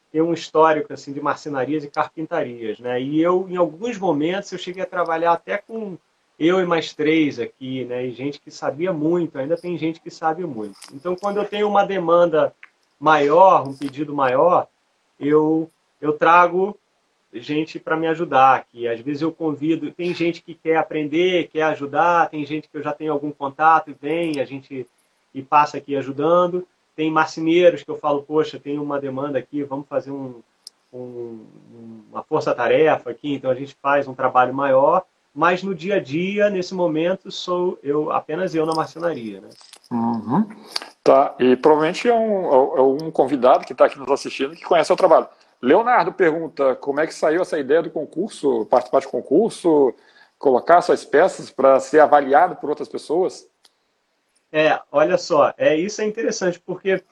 [0.10, 3.02] tem um histórico assim de marcenarias e carpintarias, né?
[3.02, 5.98] E eu em alguns momentos eu cheguei a trabalhar até com
[6.40, 8.06] eu e mais três aqui, né?
[8.06, 10.76] E gente que sabia muito, ainda tem gente que sabe muito.
[10.94, 12.54] Então, quando eu tenho uma demanda
[13.00, 14.68] maior, um pedido maior,
[15.20, 15.70] eu,
[16.02, 16.78] eu trago
[17.34, 21.64] gente para me ajudar, que às vezes eu convido, tem gente que quer aprender, quer
[21.64, 24.88] ajudar, tem gente que eu já tenho algum contato e vem, a gente
[25.34, 26.68] e passa aqui ajudando.
[26.96, 30.42] Tem marceneiros que eu falo, poxa, tem uma demanda aqui, vamos fazer um,
[30.94, 31.44] um,
[32.12, 36.50] uma força-tarefa aqui, então a gente faz um trabalho maior mas no dia a dia,
[36.50, 39.42] nesse momento, sou eu apenas eu na marcenaria.
[39.42, 39.50] Né?
[39.92, 40.48] Uhum.
[41.04, 44.94] Tá, e provavelmente é um, é um convidado que está aqui nos assistindo que conhece
[44.94, 45.28] o trabalho.
[45.62, 49.94] Leonardo pergunta como é que saiu essa ideia do concurso, participar de concurso,
[50.38, 53.48] colocar suas peças para ser avaliado por outras pessoas?
[54.52, 57.04] É, olha só, é isso é interessante porque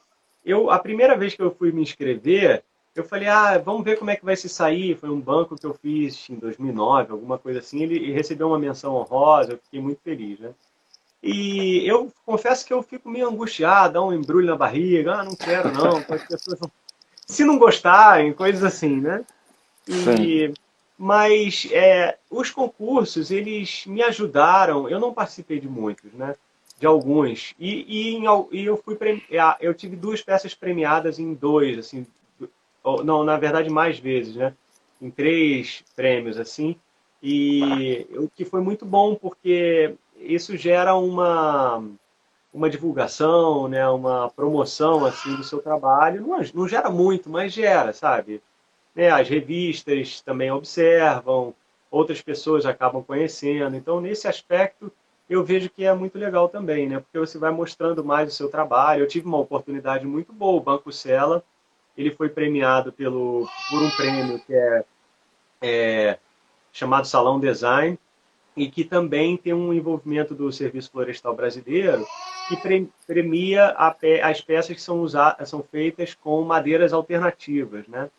[0.46, 2.64] eu a primeira vez que eu fui me inscrever,
[2.96, 4.98] eu falei, ah, vamos ver como é que vai se sair.
[4.98, 7.84] Foi um banco que eu fiz em 2009, alguma coisa assim.
[7.84, 10.52] Ele recebeu uma menção honrosa, eu fiquei muito feliz, né?
[11.24, 15.36] E eu confesso que eu fico meio angustiado, dá um embrulho na barriga, ah, não
[15.36, 16.72] quero não, as pessoas não...
[17.28, 19.24] se não gostarem, coisas assim, né?
[19.88, 20.52] E,
[20.98, 26.36] mas é, os concursos, eles me ajudaram, eu não participei de muitos, né?
[26.80, 27.54] De alguns.
[27.60, 28.98] E, e, em, e eu fui
[29.60, 32.06] eu tive duas peças premiadas em dois, assim,
[33.04, 34.54] não, na verdade mais vezes, né?
[35.02, 36.76] Em três prêmios assim,
[37.22, 41.84] e o que foi muito bom porque isso gera uma
[42.54, 46.22] uma divulgação, né, uma promoção assim do seu trabalho.
[46.22, 48.42] Não, não gera muito, mas gera, sabe?
[48.94, 51.54] Né, as revistas também observam,
[51.90, 53.76] outras pessoas acabam conhecendo.
[53.76, 54.92] Então, nesse aspecto,
[55.30, 57.00] eu vejo que é muito legal também, né?
[57.00, 59.04] Porque você vai mostrando mais o seu trabalho.
[59.04, 61.42] Eu tive uma oportunidade muito boa, o Banco Sela
[61.98, 64.86] ele foi premiado pelo, por um prêmio que é,
[65.62, 66.20] é
[66.72, 67.98] chamado Salão Design
[68.56, 72.06] e que também tem um envolvimento do Serviço Florestal Brasileiro
[72.48, 78.10] que premia a, as peças que são, usadas, são feitas com madeiras alternativas, né?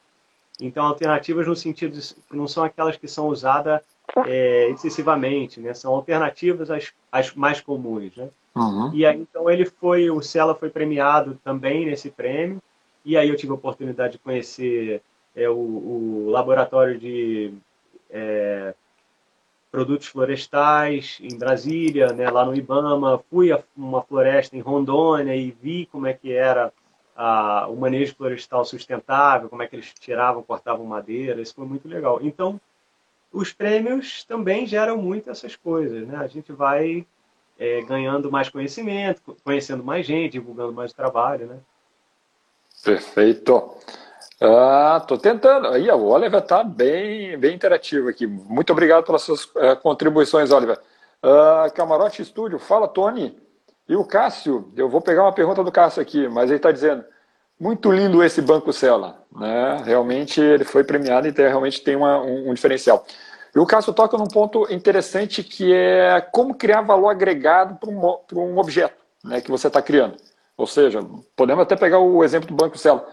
[0.61, 3.81] Então, alternativas no sentido de, não são aquelas que são usadas
[4.27, 5.75] é, excessivamente, né?
[5.75, 8.29] São alternativas às, às mais comuns, né?
[8.55, 8.91] Uhum.
[8.95, 12.63] E aí, então, ele foi, o Sela foi premiado também nesse prêmio
[13.05, 15.03] e aí eu tive a oportunidade de conhecer
[15.35, 17.53] é, o, o laboratório de
[18.11, 18.75] é,
[19.71, 23.23] produtos florestais em Brasília, né, lá no IBAMA.
[23.31, 26.73] Fui a uma floresta em Rondônia e vi como é que era
[27.17, 31.41] a, o manejo florestal sustentável, como é que eles tiravam, cortavam madeira.
[31.41, 32.19] Isso foi muito legal.
[32.23, 32.61] Então,
[33.33, 36.07] os prêmios também geram muito essas coisas.
[36.07, 36.17] Né?
[36.17, 37.07] A gente vai
[37.59, 41.47] é, ganhando mais conhecimento, conhecendo mais gente, divulgando mais trabalho.
[41.47, 41.59] Né?
[42.83, 43.77] Perfeito.
[44.41, 45.69] Ah, tentando.
[45.69, 48.27] Aí, o Oliver está bem, bem interativo aqui.
[48.27, 50.79] Muito obrigado pelas suas uh, contribuições, Oliver.
[51.23, 53.41] Uh, Camarote Estúdio, fala, Tony.
[53.89, 57.05] E o Cássio, eu vou pegar uma pergunta do Cássio aqui, mas ele está dizendo,
[57.59, 59.23] muito lindo esse Banco Cela.
[59.31, 59.83] Né?
[59.85, 63.05] Realmente ele foi premiado e tem, realmente tem uma, um, um diferencial.
[63.55, 68.19] E o Cássio toca num ponto interessante que é como criar valor agregado para um,
[68.33, 70.17] um objeto né, que você está criando.
[70.57, 71.01] Ou seja,
[71.35, 73.05] podemos até pegar o exemplo do Banco Celo.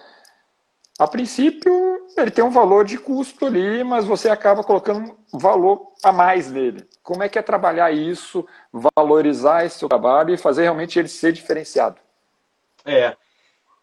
[1.00, 1.74] A princípio,
[2.18, 6.52] ele tem um valor de custo ali, mas você acaba colocando um valor a mais
[6.52, 6.86] nele.
[7.02, 11.32] Como é que é trabalhar isso, valorizar esse seu trabalho e fazer realmente ele ser
[11.32, 11.98] diferenciado?
[12.86, 13.16] É.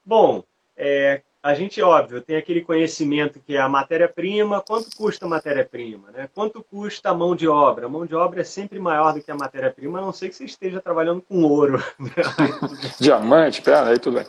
[0.05, 0.45] Bom,
[0.77, 6.11] é, a gente, óbvio, tem aquele conhecimento que é a matéria-prima, quanto custa a matéria-prima,
[6.11, 6.28] né?
[6.34, 7.86] Quanto custa a mão de obra?
[7.86, 10.34] A mão de obra é sempre maior do que a matéria-prima, a não ser que
[10.34, 11.80] você esteja trabalhando com ouro.
[12.99, 14.26] Diamante, pera, aí tudo bem.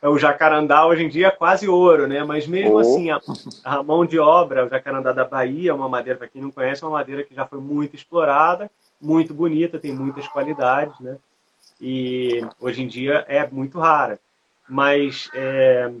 [0.00, 0.08] É.
[0.08, 2.22] o jacarandá hoje em dia é quase ouro, né?
[2.22, 2.78] Mas mesmo oh.
[2.78, 3.18] assim, a,
[3.64, 6.84] a, mão de obra, o jacarandá da Bahia, é uma madeira, para quem não conhece,
[6.84, 8.70] é uma madeira que já foi muito explorada,
[9.02, 11.18] muito bonita, tem muitas qualidades, né?
[11.80, 14.20] E hoje em dia é muito rara.
[14.70, 15.92] Mas, é,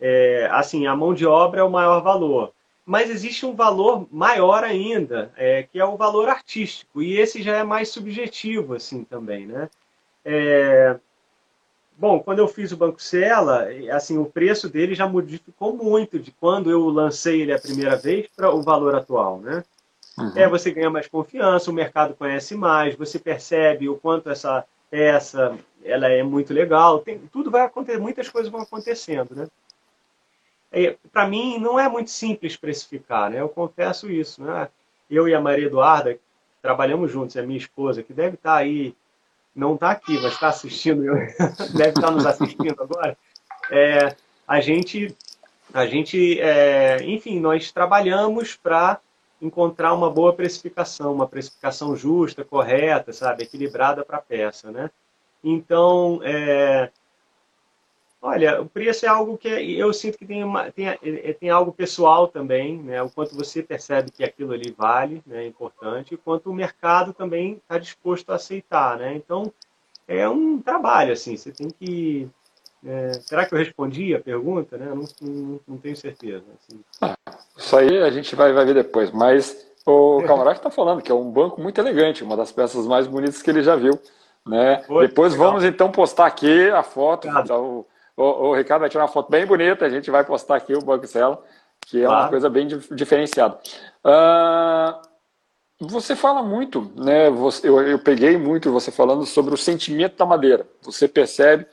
[0.00, 2.52] é, assim, a mão de obra é o maior valor.
[2.86, 7.02] Mas existe um valor maior ainda, é, que é o valor artístico.
[7.02, 9.70] E esse já é mais subjetivo, assim, também, né?
[10.24, 10.98] É,
[11.96, 16.32] Bom, quando eu fiz o Banco Sela, assim, o preço dele já modificou muito de
[16.32, 19.62] quando eu lancei ele a primeira vez para o valor atual, né?
[20.18, 20.32] Uhum.
[20.34, 24.64] É, você ganha mais confiança, o mercado conhece mais, você percebe o quanto essa
[24.94, 29.48] peça ela é muito legal, tem, tudo vai acontecer, muitas coisas vão acontecendo, né?
[30.70, 33.40] É, para mim não é muito simples especificar, né?
[33.40, 34.68] Eu confesso isso, né?
[35.10, 36.16] Eu e a Maria Eduarda
[36.62, 38.94] trabalhamos juntos, é a minha esposa, que deve estar aí
[39.54, 41.02] não está aqui, mas está assistindo,
[41.76, 43.18] deve estar nos assistindo agora,
[43.72, 44.14] é,
[44.46, 45.14] a gente,
[45.72, 49.00] a gente é, enfim, nós trabalhamos para
[49.40, 54.90] encontrar uma boa precificação, uma precificação justa, correta, sabe, equilibrada para a peça, né?
[55.42, 56.90] Então, é,
[58.26, 61.70] Olha, o preço é algo que eu sinto que tem, uma, tem, é, tem algo
[61.70, 63.02] pessoal também, né?
[63.02, 65.44] O quanto você percebe que aquilo ali vale, né?
[65.44, 69.14] É importante, o quanto o mercado também está disposto a aceitar, né?
[69.14, 69.52] Então,
[70.08, 72.26] é um trabalho, assim, você tem que...
[72.86, 74.86] É, será que eu respondi a pergunta, né?
[74.86, 76.44] Não, não, não tenho certeza.
[76.58, 76.80] Assim.
[77.00, 77.14] Ah,
[77.56, 81.14] isso aí a gente vai, vai ver depois, mas o camarada está falando que é
[81.14, 83.98] um banco muito elegante, uma das peças mais bonitas que ele já viu,
[84.46, 84.82] né?
[85.00, 85.48] depois legal.
[85.48, 89.46] vamos então postar aqui a foto, o, o, o, Ricardo vai tirar uma foto bem
[89.46, 91.38] bonita, a gente vai postar aqui o Banco Celo,
[91.80, 92.22] que é claro.
[92.22, 93.58] uma coisa bem diferenciada.
[94.04, 95.14] Uh,
[95.80, 97.30] você fala muito, né?
[97.30, 100.66] Você, eu, eu, peguei muito você falando sobre o sentimento da madeira.
[100.82, 101.66] Você percebe,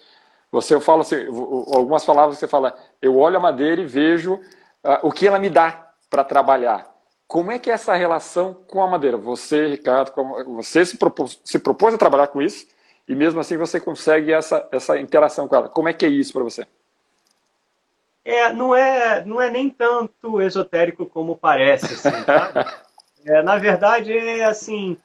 [0.51, 1.25] você fala assim,
[1.73, 5.49] algumas palavras você fala, eu olho a madeira e vejo uh, o que ela me
[5.49, 6.91] dá para trabalhar.
[7.27, 9.15] Como é que é essa relação com a madeira?
[9.15, 10.11] Você, Ricardo,
[10.57, 12.67] você se propôs, se propôs a trabalhar com isso?
[13.11, 15.67] e mesmo assim você consegue essa, essa interação com ela.
[15.67, 16.65] Como é que é isso para você?
[18.23, 22.15] É, não é, não é nem tanto esotérico como parece, assim,
[23.25, 24.95] é, na verdade, é assim,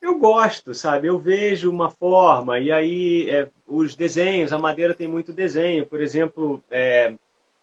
[0.00, 1.06] eu gosto, sabe?
[1.06, 6.00] Eu vejo uma forma, e aí é, os desenhos, a madeira tem muito desenho, por
[6.00, 7.14] exemplo, é,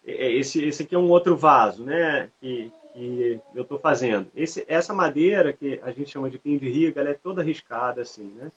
[0.06, 2.28] é esse, esse aqui é um outro vaso, né?
[2.40, 4.28] Que, que eu estou fazendo.
[4.36, 8.02] Esse, essa madeira, que a gente chama de pinho de riga, ela é toda riscada,
[8.02, 8.52] assim, né?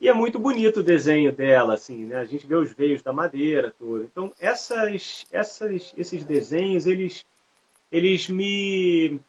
[0.00, 2.16] E é muito bonito o desenho dela, assim, né?
[2.16, 4.04] A gente vê os veios da madeira, tudo.
[4.04, 7.24] Então, essas, essas, esses desenhos, eles,
[7.92, 9.20] eles me,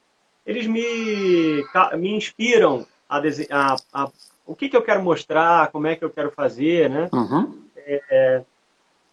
[0.46, 1.64] eles me,
[1.98, 4.12] me inspiram a, a, a
[4.46, 7.10] o que, que eu quero mostrar, como é que eu quero fazer, né?
[7.14, 7.62] Uhum.
[7.76, 8.44] É, é,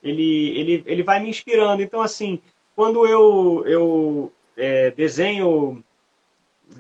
[0.03, 1.83] ele, ele, ele vai me inspirando.
[1.83, 2.41] Então, assim,
[2.75, 5.83] quando eu, eu é, desenho,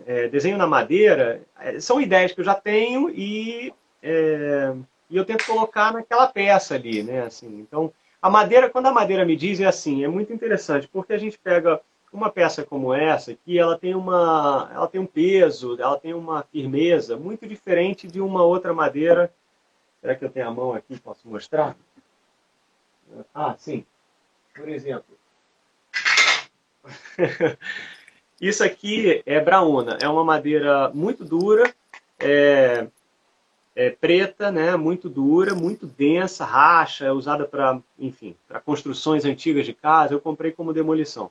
[0.06, 3.72] é, desenho na madeira, é, são ideias que eu já tenho e
[4.02, 4.74] é,
[5.10, 7.22] e eu tento colocar naquela peça ali, né?
[7.22, 11.12] Assim, então, a madeira, quando a madeira me diz, é assim, é muito interessante, porque
[11.12, 11.80] a gente pega
[12.12, 16.42] uma peça como essa, que ela tem uma, ela tem um peso, ela tem uma
[16.42, 19.32] firmeza muito diferente de uma outra madeira.
[20.00, 20.98] Será que eu tenho a mão aqui?
[20.98, 21.76] Posso mostrar?
[23.34, 23.84] Ah, sim.
[24.54, 25.18] Por exemplo,
[28.40, 31.72] isso aqui é braúna, é uma madeira muito dura,
[32.18, 32.88] é,
[33.74, 39.64] é, preta, né, muito dura, muito densa, racha, é usada para, enfim, para construções antigas
[39.66, 40.14] de casa.
[40.14, 41.30] Eu comprei como demolição.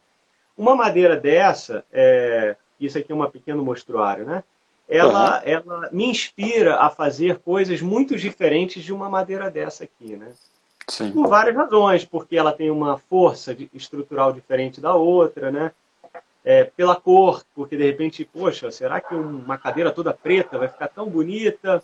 [0.57, 4.43] Uma madeira dessa, é, isso aqui é um pequeno mostruário, né?
[4.89, 5.43] Ela, uhum.
[5.45, 10.31] ela me inspira a fazer coisas muito diferentes de uma madeira dessa aqui, né?
[10.87, 11.11] Sim.
[11.11, 15.71] Por várias razões, porque ela tem uma força estrutural diferente da outra, né?
[16.43, 20.87] É, pela cor, porque de repente, poxa, será que uma cadeira toda preta vai ficar
[20.87, 21.83] tão bonita?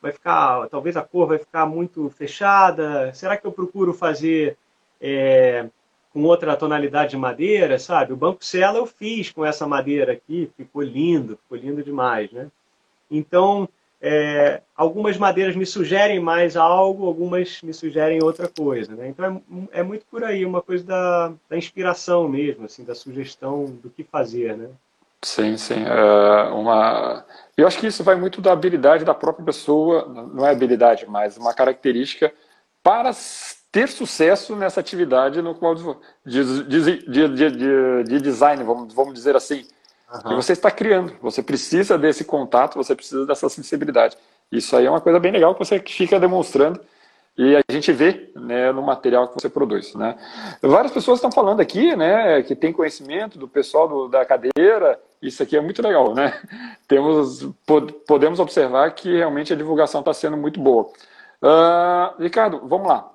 [0.00, 3.12] vai ficar, talvez a cor vai ficar muito fechada?
[3.12, 4.56] Será que eu procuro fazer
[5.00, 5.68] é,
[6.12, 8.12] com outra tonalidade de madeira, sabe?
[8.12, 12.48] O banco cela eu fiz com essa madeira aqui, ficou lindo, ficou lindo demais, né?
[13.10, 13.68] Então,
[14.00, 18.94] é, algumas madeiras me sugerem mais algo, algumas me sugerem outra coisa.
[18.94, 19.08] Né?
[19.08, 19.42] Então
[19.72, 23.90] é, é, muito por aí, uma coisa da, da, inspiração mesmo, assim, da sugestão do
[23.90, 24.56] que fazer.
[24.56, 24.70] Né?
[25.22, 25.84] Sim, sim.
[25.84, 27.26] É uma...
[27.56, 31.36] Eu acho que isso vai muito da habilidade da própria pessoa, não é habilidade, mas
[31.36, 32.32] uma característica
[32.82, 33.12] para
[33.72, 39.64] ter sucesso nessa atividade no qual de, de, de, de design, vamos, vamos dizer assim.
[40.24, 40.32] Uhum.
[40.32, 44.16] E você está criando, você precisa desse contato, você precisa dessa sensibilidade.
[44.50, 46.80] Isso aí é uma coisa bem legal que você fica demonstrando
[47.38, 49.94] e a gente vê né, no material que você produz.
[49.94, 50.16] Né?
[50.60, 55.42] Várias pessoas estão falando aqui né, que tem conhecimento do pessoal do, da cadeira, isso
[55.42, 56.12] aqui é muito legal.
[56.12, 56.38] Né?
[56.88, 57.48] Temos,
[58.06, 60.90] podemos observar que realmente a divulgação está sendo muito boa.
[61.40, 63.10] Uh, Ricardo, vamos lá.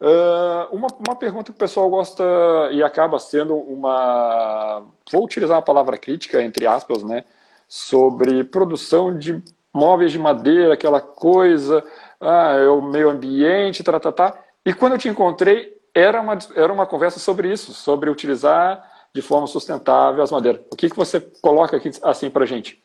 [0.00, 2.24] Uh, uma, uma pergunta que o pessoal gosta
[2.72, 4.82] e acaba sendo uma.
[5.12, 7.24] Vou utilizar a palavra crítica, entre aspas, né?
[7.68, 9.42] Sobre produção de
[9.72, 11.84] móveis de madeira, aquela coisa,
[12.20, 14.38] ah, é o meio ambiente, tá, tá, tá.
[14.64, 19.22] E quando eu te encontrei, era uma, era uma conversa sobre isso, sobre utilizar de
[19.22, 20.62] forma sustentável as madeiras.
[20.70, 22.82] O que, que você coloca aqui assim para gente?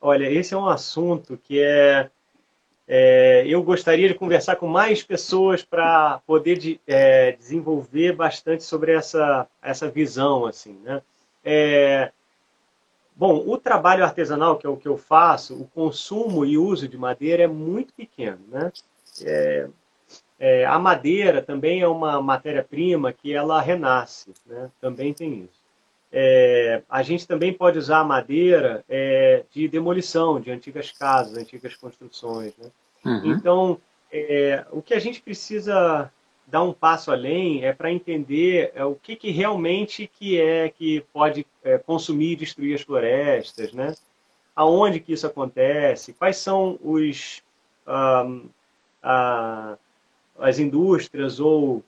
[0.00, 2.10] Olha, esse é um assunto que é
[2.86, 8.92] é, eu gostaria de conversar com mais pessoas para poder de, é, desenvolver bastante sobre
[8.92, 10.46] essa, essa visão.
[10.46, 11.02] assim, né?
[11.42, 12.12] É,
[13.16, 16.98] bom, o trabalho artesanal, que é o que eu faço, o consumo e uso de
[16.98, 18.40] madeira é muito pequeno.
[18.48, 18.72] Né?
[19.22, 19.68] É,
[20.38, 24.70] é, a madeira também é uma matéria-prima que ela renasce, né?
[24.80, 25.53] também tem isso.
[26.16, 31.74] É, a gente também pode usar a madeira é, de demolição de antigas casas, antigas
[31.74, 32.56] construções.
[32.56, 32.70] Né?
[33.04, 33.32] Uhum.
[33.32, 33.80] Então,
[34.12, 36.08] é, o que a gente precisa
[36.46, 41.00] dar um passo além é para entender é, o que, que, realmente que é que
[41.12, 43.92] pode é, consumir e destruir as florestas, né?
[44.54, 46.12] Aonde que isso acontece?
[46.12, 47.42] Quais são os
[47.88, 48.48] um,
[49.02, 49.76] a,
[50.38, 51.82] as indústrias ou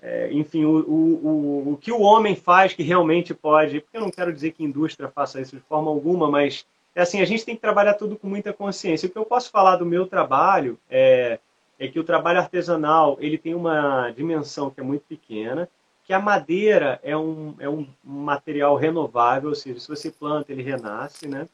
[0.00, 4.10] é, enfim, o, o, o, que o homem faz que realmente pode, porque eu não
[4.10, 7.44] quero dizer que a indústria faça isso de forma alguma, mas é assim, a gente
[7.44, 9.08] tem que trabalhar tudo com muita consciência.
[9.08, 11.38] O que eu posso falar do meu trabalho é,
[11.78, 15.68] é que o trabalho artesanal ele tem uma dimensão que é muito pequena,
[16.04, 20.62] que a madeira é um, é um material renovável, ou seja, se você planta, ele
[20.62, 21.48] renasce, né?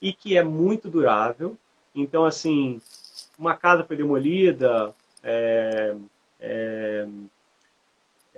[0.00, 1.56] E que é muito durável.
[1.94, 2.80] Então, assim,
[3.38, 4.94] uma casa foi demolida,
[5.24, 5.96] é,
[6.38, 7.06] é,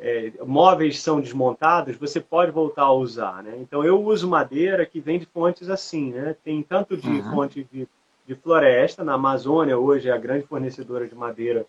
[0.00, 3.56] é, móveis são desmontados, você pode voltar a usar, né?
[3.58, 6.36] Então eu uso madeira que vem de fontes assim, né?
[6.44, 7.30] Tem tanto de uhum.
[7.32, 7.88] fonte de,
[8.26, 11.66] de, floresta, na Amazônia hoje é a grande fornecedora de madeira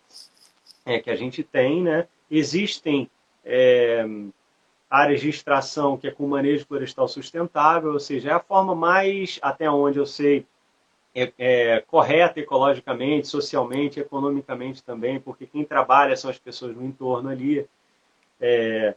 [0.86, 2.06] é, que a gente tem, né?
[2.30, 3.10] Existem
[3.44, 4.06] é,
[4.88, 9.40] áreas de extração que é com manejo florestal sustentável, ou seja, é a forma mais,
[9.42, 10.46] até onde eu sei,
[11.12, 17.28] é, é, correta ecologicamente, socialmente, economicamente também, porque quem trabalha são as pessoas no entorno
[17.28, 17.66] ali,
[18.40, 18.94] é,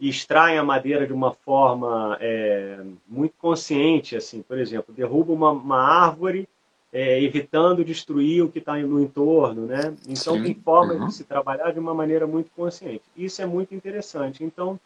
[0.00, 5.80] extraem a madeira de uma forma é, muito consciente, assim, por exemplo, derruba uma, uma
[5.80, 6.48] árvore
[6.92, 9.94] é, evitando destruir o que está no entorno, né?
[10.06, 10.42] Então Sim.
[10.42, 11.06] tem formas uhum.
[11.06, 13.02] de se trabalhar de uma maneira muito consciente.
[13.16, 14.44] Isso é muito interessante.
[14.44, 14.78] Então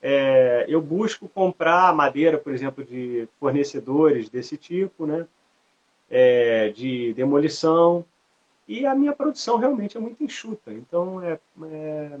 [0.00, 5.26] é, eu busco comprar madeira, por exemplo, de fornecedores desse tipo, né?
[6.08, 8.04] É, de demolição
[8.66, 10.72] e a minha produção realmente é muito enxuta.
[10.72, 12.18] Então é, é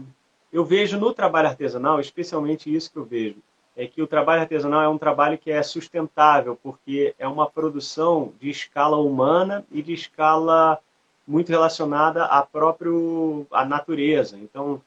[0.52, 3.36] eu vejo no trabalho artesanal, especialmente isso que eu vejo,
[3.76, 8.32] é que o trabalho artesanal é um trabalho que é sustentável, porque é uma produção
[8.40, 10.78] de escala humana e de escala
[11.26, 12.90] muito relacionada à própria
[13.52, 14.36] à natureza.
[14.36, 14.82] Então,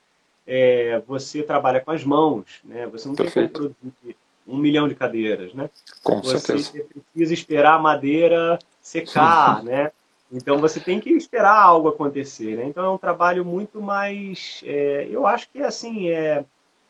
[0.45, 2.86] é, você trabalha com as mãos, né?
[2.88, 3.47] Você não Perfeito.
[3.47, 5.70] tem como produzir um milhão de cadeiras, né?
[6.03, 6.86] Com você certeza.
[7.14, 9.91] precisa esperar a madeira secar, né?
[10.34, 12.66] Então você tem que esperar algo acontecer, né?
[12.66, 16.44] Então é um trabalho muito mais, é, eu acho que assim é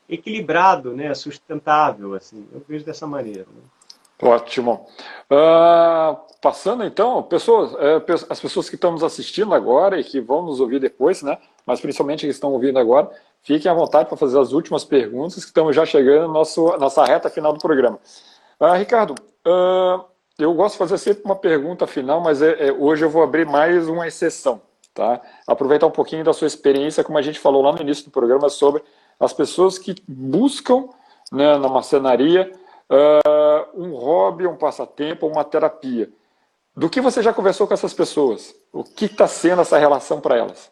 [0.08, 1.14] equilibrado, né?
[1.14, 2.48] Sustentável, assim.
[2.54, 3.42] Eu vejo dessa maneira.
[3.42, 3.62] Né?
[4.22, 4.88] Ótimo.
[5.30, 10.44] Uh, passando então, pessoas, é, as pessoas que estão nos assistindo agora e que vão
[10.44, 11.38] nos ouvir depois, né?
[11.66, 13.10] Mas principalmente que estão ouvindo agora,
[13.42, 17.04] fiquem à vontade para fazer as últimas perguntas que estamos já chegando na nossa, nossa
[17.04, 18.00] reta final do programa.
[18.60, 19.16] Uh, Ricardo,
[19.46, 20.06] uh,
[20.38, 23.46] eu gosto de fazer sempre uma pergunta final, mas é, é, hoje eu vou abrir
[23.46, 24.62] mais uma exceção.
[24.94, 25.22] Tá?
[25.48, 28.50] Aproveitar um pouquinho da sua experiência, como a gente falou lá no início do programa,
[28.50, 28.84] sobre
[29.20, 30.90] as pessoas que buscam
[31.32, 32.52] né, na marcenaria
[32.90, 36.10] uh, um hobby, um passatempo, uma terapia.
[36.76, 38.56] Do que você já conversou com essas pessoas?
[38.72, 40.72] O que está sendo essa relação para elas?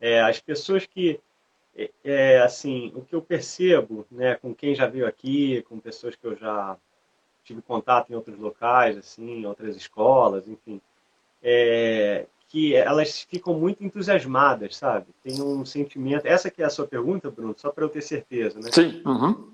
[0.00, 1.20] É, as pessoas que
[1.76, 6.14] é, é, assim o que eu percebo né com quem já veio aqui com pessoas
[6.14, 6.76] que eu já
[7.44, 10.80] tive contato em outros locais, assim, em outras escolas, enfim,
[11.42, 15.06] é, que elas ficam muito entusiasmadas, sabe?
[15.22, 16.26] Tem um sentimento.
[16.26, 18.70] Essa que é a sua pergunta, Bruno, só para eu ter certeza, né?
[18.72, 19.02] Sim.
[19.04, 19.50] Uhum.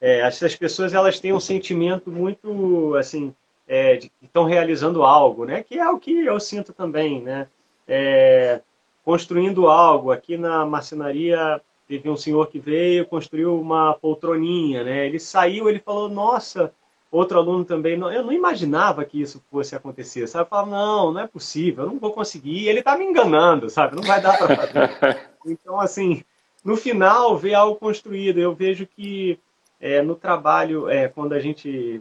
[0.00, 3.34] É, essas pessoas elas têm um sentimento muito assim
[3.66, 5.62] é, de que estão realizando algo, né?
[5.62, 7.48] Que é o que eu sinto também, né?
[7.88, 8.60] É,
[9.02, 15.06] construindo algo aqui na marcenaria teve um senhor que veio construiu uma poltroninha, né?
[15.06, 16.72] Ele saiu, ele falou, nossa,
[17.16, 20.44] outro aluno também, eu não imaginava que isso fosse acontecer, sabe?
[20.44, 22.66] Eu falava, não, não é possível, eu não vou conseguir.
[22.66, 23.96] Ele está me enganando, sabe?
[23.96, 25.30] Não vai dar para fazer.
[25.46, 26.24] então, assim,
[26.64, 29.38] no final, ver algo construído, eu vejo que
[29.80, 32.00] é, no trabalho, é, quando a gente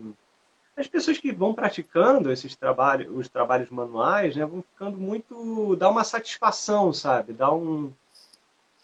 [0.76, 5.88] as pessoas que vão praticando esses trabalhos, os trabalhos manuais, né, vão ficando muito, dá
[5.88, 7.32] uma satisfação, sabe?
[7.32, 7.94] Dá um,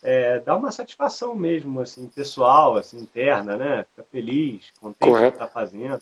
[0.01, 3.85] é, dá uma satisfação mesmo, assim, pessoal, assim, interna, né?
[3.89, 5.37] Fica feliz, contente Correto.
[5.37, 6.01] que está fazendo.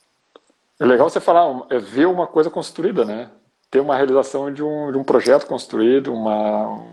[0.79, 3.31] É legal você falar, é ver uma coisa construída, né?
[3.69, 6.83] Ter uma realização de um, de um projeto construído, uma,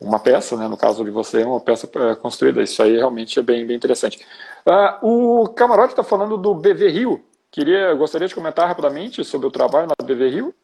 [0.00, 0.66] uma peça, né?
[0.66, 2.62] No caso de você, uma peça é, construída.
[2.62, 4.26] Isso aí realmente é bem, bem interessante.
[4.66, 7.24] Uh, o Camarote está falando do BV Rio.
[7.50, 10.54] Queria, gostaria de comentar rapidamente sobre o trabalho na BV Rio?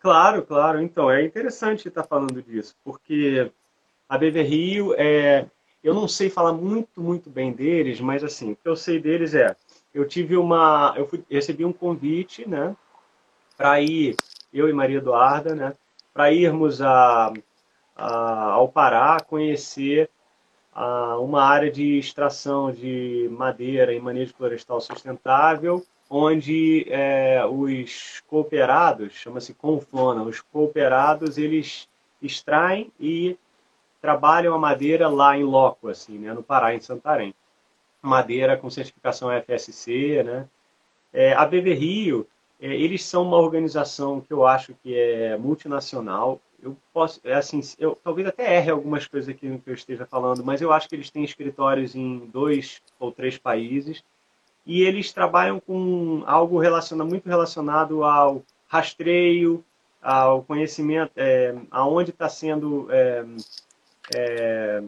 [0.00, 0.80] Claro, claro.
[0.80, 3.50] Então, é interessante estar falando disso, porque
[4.08, 5.46] a BV Rio, é,
[5.82, 9.34] eu não sei falar muito, muito bem deles, mas assim, o que eu sei deles
[9.34, 9.54] é,
[9.94, 12.76] eu tive uma, eu fui, recebi um convite, né,
[13.56, 14.16] para ir,
[14.52, 15.74] eu e Maria Eduarda, né,
[16.12, 17.32] para irmos a,
[17.96, 20.10] a, ao Pará conhecer
[20.74, 29.12] a, uma área de extração de madeira e manejo florestal sustentável, onde é, os cooperados,
[29.12, 31.88] chama-se Conflona, os cooperados eles
[32.20, 33.38] extraem e
[34.00, 37.34] trabalham a madeira lá em loco, assim, né, no Pará, em Santarém.
[38.08, 40.48] Madeira com certificação FSC, né?
[41.12, 42.26] É, a BV Rio,
[42.60, 46.40] é, eles são uma organização que eu acho que é multinacional.
[46.62, 50.06] Eu posso, é assim, eu talvez até erre algumas coisas aqui no que eu esteja
[50.06, 54.02] falando, mas eu acho que eles têm escritórios em dois ou três países
[54.66, 59.64] e eles trabalham com algo relacionado, muito relacionado ao rastreio,
[60.02, 63.24] ao conhecimento, é, aonde está sendo é,
[64.14, 64.82] é,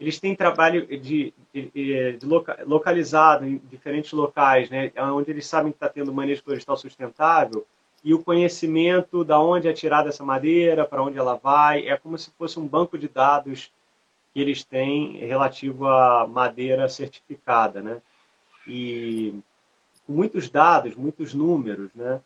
[0.00, 1.70] eles têm trabalho de, de,
[2.16, 6.76] de, loca, localizado em diferentes locais, né, onde eles sabem que está tendo manejo florestal
[6.76, 7.66] sustentável
[8.04, 12.16] e o conhecimento da onde é tirada essa madeira, para onde ela vai, é como
[12.16, 13.72] se fosse um banco de dados
[14.32, 18.00] que eles têm relativo à madeira certificada, né?
[18.66, 19.34] E
[20.08, 22.20] muitos dados, muitos números, né?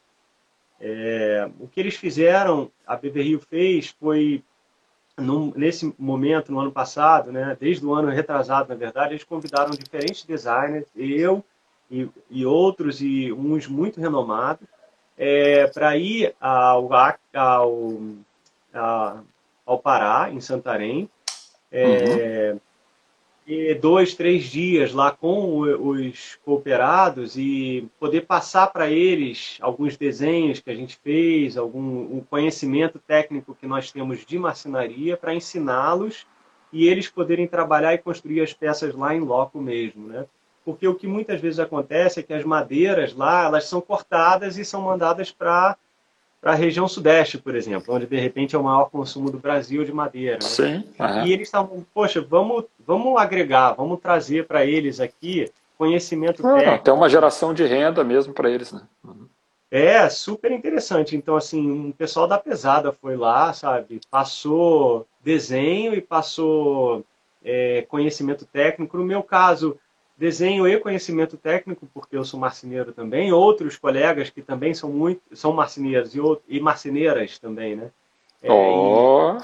[0.80, 4.42] É, o que eles fizeram, a BB Rio fez, foi
[5.18, 9.70] num, nesse momento, no ano passado, né, desde o ano retrasado, na verdade, eles convidaram
[9.70, 11.44] diferentes designers, eu
[11.90, 14.66] e, e outros, e uns muito renomados,
[15.16, 16.88] é, para ir ao,
[17.34, 19.24] ao,
[19.66, 21.08] ao Pará, em Santarém,
[21.70, 22.60] é, uhum
[23.80, 30.70] dois, três dias lá com os cooperados e poder passar para eles alguns desenhos que
[30.70, 36.26] a gente fez, algum um conhecimento técnico que nós temos de marcenaria para ensiná-los
[36.72, 40.24] e eles poderem trabalhar e construir as peças lá em loco mesmo, né?
[40.64, 44.64] Porque o que muitas vezes acontece é que as madeiras lá, elas são cortadas e
[44.64, 45.76] são mandadas para
[46.42, 49.84] para a região sudeste, por exemplo, onde de repente é o maior consumo do Brasil
[49.84, 50.34] de madeira.
[50.34, 50.40] Né?
[50.40, 50.84] Sim.
[50.98, 51.24] Uhum.
[51.24, 56.84] E eles estavam, poxa, vamos, vamos agregar, vamos trazer para eles aqui conhecimento ah, técnico.
[56.84, 58.82] Tem uma geração de renda mesmo para eles, né?
[59.04, 59.28] Uhum.
[59.70, 61.16] É, super interessante.
[61.16, 64.00] Então, assim, um pessoal da pesada foi lá, sabe?
[64.10, 67.04] Passou desenho e passou
[67.44, 68.98] é, conhecimento técnico.
[68.98, 69.78] No meu caso,
[70.22, 75.20] desenho e conhecimento técnico, porque eu sou marceneiro também, outros colegas que também são muito
[75.32, 77.90] são marceneiros e, e marceneiras também, né?
[78.40, 79.36] É, oh.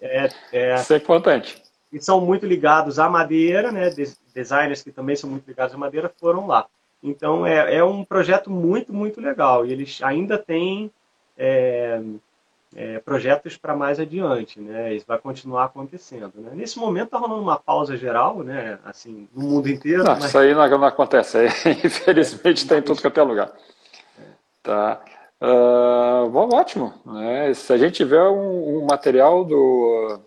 [0.00, 1.62] é, é, Isso é importante.
[1.92, 3.90] E são muito ligados à madeira, né?
[4.34, 6.66] Designers que também são muito ligados à madeira foram lá.
[7.02, 9.66] Então é, é um projeto muito, muito legal.
[9.66, 10.90] E eles ainda têm
[12.74, 14.94] é, é, projetos para mais adiante, né?
[14.94, 16.50] Isso vai continuar acontecendo, né?
[16.54, 18.78] Nesse momento está rolando uma pausa geral, né?
[18.84, 20.02] Assim, no mundo inteiro.
[20.02, 20.24] Não, mas...
[20.24, 21.38] Isso aí não, não acontece.
[21.84, 23.52] Infelizmente está em tudo que é lugar.
[24.62, 25.00] Tá.
[25.40, 26.94] Uh, bom, ótimo.
[27.04, 27.52] Né?
[27.54, 30.20] Se a gente tiver um, um, material do.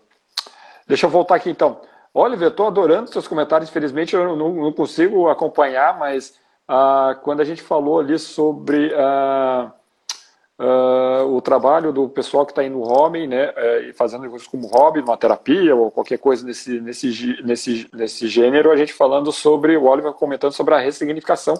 [0.86, 1.80] Deixa eu voltar aqui então.
[2.12, 3.70] Oliver, estou adorando seus comentários.
[3.70, 6.34] Infelizmente eu não, não consigo acompanhar, mas
[6.68, 8.92] uh, quando a gente falou ali sobre.
[8.94, 9.79] Uh,
[10.60, 15.00] uh, o trabalho do pessoal que está indo hobby, né, é, fazendo isso como hobby,
[15.00, 19.84] uma terapia ou qualquer coisa nesse, nesse, nesse, nesse gênero, a gente falando sobre, o
[19.84, 21.54] Oliver comentando sobre a ressignificação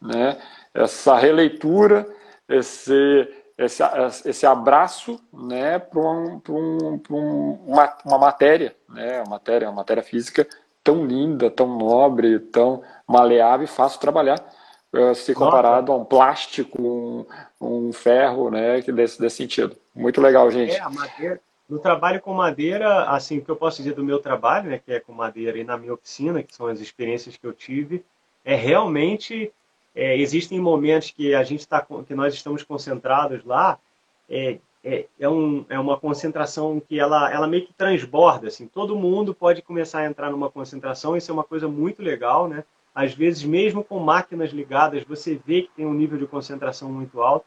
[0.00, 0.36] né?
[0.72, 2.06] essa releitura,
[2.48, 3.82] esse, esse,
[4.24, 10.02] esse abraço né, para um, um, um, uma, uma matéria, né, uma matéria, uma matéria
[10.02, 10.46] física
[10.82, 14.38] tão linda, tão nobre, tão maleável e fácil trabalhar,
[15.14, 16.00] se comparado Nossa.
[16.00, 17.26] a um plástico, um,
[17.60, 19.76] um ferro, né, que desse, desse sentido.
[19.94, 20.74] Muito legal, gente.
[20.74, 24.18] É, a madeira, no trabalho com madeira, assim, o que eu posso dizer do meu
[24.18, 27.46] trabalho, né, que é com madeira, e na minha oficina, que são as experiências que
[27.46, 28.04] eu tive,
[28.44, 29.52] é realmente
[29.94, 33.78] é, existem momentos que a gente está, que nós estamos concentrados lá,
[34.28, 38.96] é, é, é, um, é uma concentração que ela, ela meio que transborda, assim, todo
[38.96, 42.64] mundo pode começar a entrar numa concentração, isso é uma coisa muito legal, né?
[42.94, 47.20] Às vezes, mesmo com máquinas ligadas, você vê que tem um nível de concentração muito
[47.20, 47.46] alto,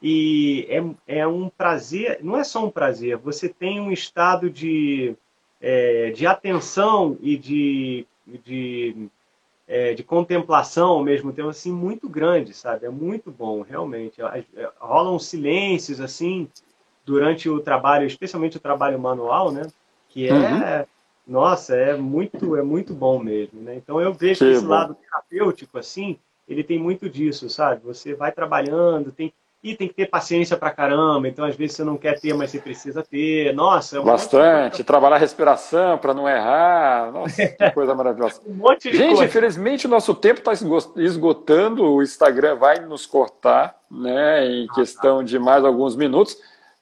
[0.00, 5.14] e é, é um prazer, não é só um prazer, você tem um estado de,
[5.60, 8.06] é, de atenção e de,
[8.44, 9.08] de,
[9.66, 12.86] é, de contemplação ao mesmo tempo, assim, muito grande, sabe?
[12.86, 14.22] É muito bom, realmente.
[14.22, 16.48] É, rolam silêncios, assim,
[17.04, 19.66] durante o trabalho, especialmente o trabalho manual, né?
[20.08, 20.86] Que é, uhum.
[21.28, 23.76] Nossa, é muito, é muito bom mesmo, né?
[23.76, 24.68] Então eu vejo esse bom.
[24.68, 26.18] lado terapêutico, assim,
[26.48, 27.82] ele tem muito disso, sabe?
[27.84, 31.84] Você vai trabalhando, tem e tem que ter paciência pra caramba, então às vezes você
[31.84, 33.52] não quer ter, mas você precisa ter.
[33.52, 37.10] Nossa, é Bastante, trabalhar a respiração para não errar.
[37.12, 38.40] Nossa, que coisa maravilhosa.
[38.46, 39.24] um monte de Gente, coisa.
[39.24, 40.52] infelizmente o nosso tempo está
[40.96, 45.24] esgotando, o Instagram vai nos cortar, né, em ah, questão tá.
[45.24, 46.36] de mais alguns minutos.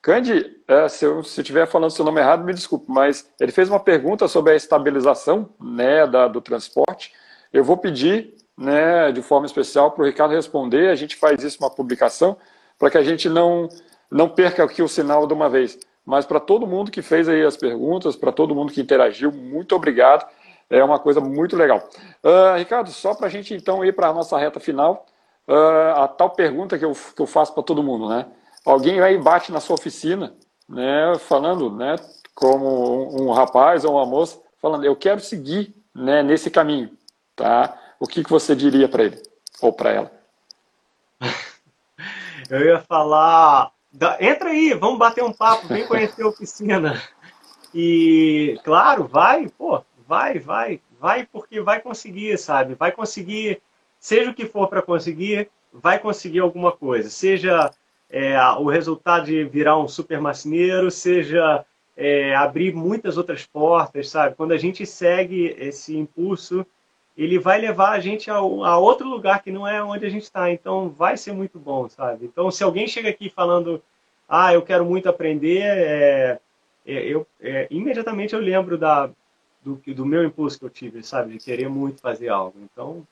[0.07, 3.80] Candy, é, se eu estiver falando seu nome errado, me desculpe, mas ele fez uma
[3.80, 7.12] pergunta sobre a estabilização né, da, do transporte.
[7.52, 10.90] Eu vou pedir né, de forma especial para o Ricardo responder.
[10.90, 12.36] A gente faz isso uma publicação
[12.78, 13.68] para que a gente não,
[14.09, 15.76] não perca aqui o sinal de uma vez.
[16.04, 19.74] Mas para todo mundo que fez aí as perguntas, para todo mundo que interagiu, muito
[19.74, 20.24] obrigado.
[20.70, 21.82] É uma coisa muito legal.
[22.22, 25.04] Uh, Ricardo, só para a gente então ir para a nossa reta final,
[25.48, 28.26] uh, a tal pergunta que eu, que eu faço para todo mundo, né?
[28.67, 30.35] Alguém aí bate na sua oficina,
[30.69, 31.95] né, falando, né,
[32.35, 36.91] como um, um rapaz ou uma moça, falando, eu quero seguir né, nesse caminho,
[37.37, 37.79] tá?
[38.01, 39.23] O que, que você diria para ele
[39.62, 40.12] ou para ela?
[42.51, 43.73] Eu ia falar.
[44.21, 47.03] Entra aí, vamos bater um papo, vem conhecer a oficina.
[47.75, 52.75] E, claro, vai, pô, vai, vai, vai, porque vai conseguir, sabe?
[52.75, 53.61] Vai conseguir,
[53.99, 57.11] seja o que for para conseguir, vai conseguir alguma coisa.
[57.11, 57.73] Seja
[58.11, 61.64] é, o resultado de virar um super macineiro, seja
[61.96, 64.34] é, abrir muitas outras portas, sabe?
[64.34, 66.66] Quando a gente segue esse impulso
[67.16, 70.24] ele vai levar a gente a, a, outro lugar que não é onde a gente
[70.24, 70.50] está.
[70.50, 72.26] Então, vai ser muito bom, sabe?
[72.26, 73.82] Então, se alguém chega aqui falando,
[74.28, 76.40] ah, eu quero muito aprender, é,
[76.84, 79.09] é, eu, é, imediatamente eu lembro da,
[79.64, 81.32] do, do meu impulso que eu tive, sabe?
[81.32, 82.59] De querer muito fazer algo.
[82.70, 83.07] Então,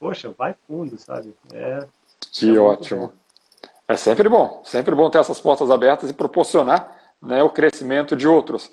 [0.00, 1.32] poxa, vai fundo, sabe?
[1.52, 1.86] É,
[2.32, 3.12] que é ótimo.
[3.88, 8.28] É sempre bom, sempre bom ter essas portas abertas e proporcionar né, o crescimento de
[8.28, 8.70] outros.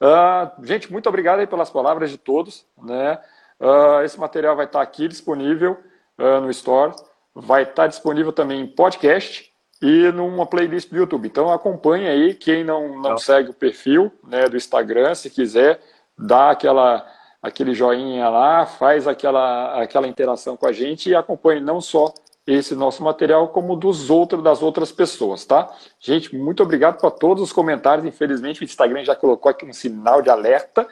[0.00, 3.20] Uh, gente, muito obrigado aí pelas palavras de todos, né?
[3.60, 5.78] Uh, esse material vai estar aqui disponível
[6.18, 6.94] uh, no Store,
[7.34, 9.52] vai estar disponível também em podcast
[9.82, 11.28] e numa playlist do YouTube.
[11.28, 15.78] Então acompanhe aí, quem não, não segue o perfil né, do Instagram, se quiser,
[16.18, 17.06] dá aquela,
[17.42, 22.12] aquele joinha lá, faz aquela, aquela interação com a gente e acompanhe não só
[22.46, 25.72] esse nosso material, como dos outros, das outras pessoas, tá?
[25.98, 28.06] Gente, muito obrigado por todos os comentários.
[28.06, 30.86] Infelizmente, o Instagram já colocou aqui um sinal de alerta.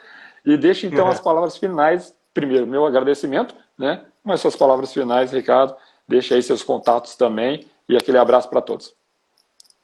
[0.45, 1.11] E deixe então uhum.
[1.11, 4.05] as palavras finais primeiro, meu agradecimento, né?
[4.23, 5.75] Mas suas palavras finais, Ricardo,
[6.07, 8.95] deixa aí seus contatos também e aquele abraço para todos.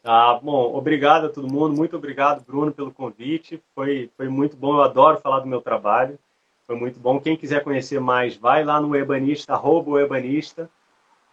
[0.04, 3.62] Ah, bom, obrigado a todo mundo, muito obrigado, Bruno, pelo convite.
[3.76, 6.18] Foi, foi muito bom, eu adoro falar do meu trabalho.
[6.66, 7.20] Foi muito bom.
[7.20, 10.70] Quem quiser conhecer mais, vai lá no Ebanista, arroba o Ebanista.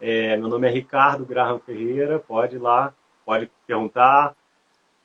[0.01, 2.92] É, meu nome é Ricardo Graham Ferreira, pode ir lá,
[3.24, 4.34] pode perguntar.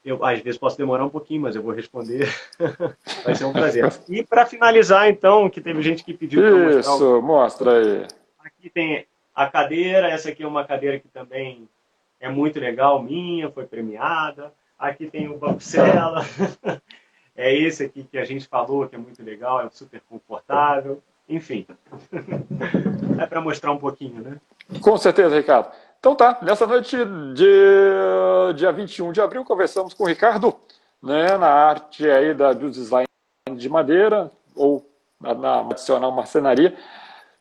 [0.03, 2.27] Eu, às vezes posso demorar um pouquinho, mas eu vou responder.
[3.23, 3.91] Vai ser um prazer.
[4.09, 8.07] E para finalizar, então, que teve gente que pediu Isso, mostra aí.
[8.39, 11.69] Aqui tem a cadeira, essa aqui é uma cadeira que também
[12.19, 14.51] é muito legal, minha, foi premiada.
[14.77, 16.25] Aqui tem o Bancela.
[17.35, 21.01] é esse aqui que a gente falou, que é muito legal, é super confortável.
[21.29, 21.65] Enfim,
[23.21, 24.37] é para mostrar um pouquinho, né?
[24.80, 25.72] Com certeza, Ricardo.
[25.99, 26.97] Então tá, nessa noite
[27.34, 30.55] de dia 21 de abril, conversamos com o Ricardo,
[31.01, 33.07] né, na arte aí da, do design
[33.55, 34.84] de madeira, ou
[35.19, 36.76] na, na adicional marcenaria.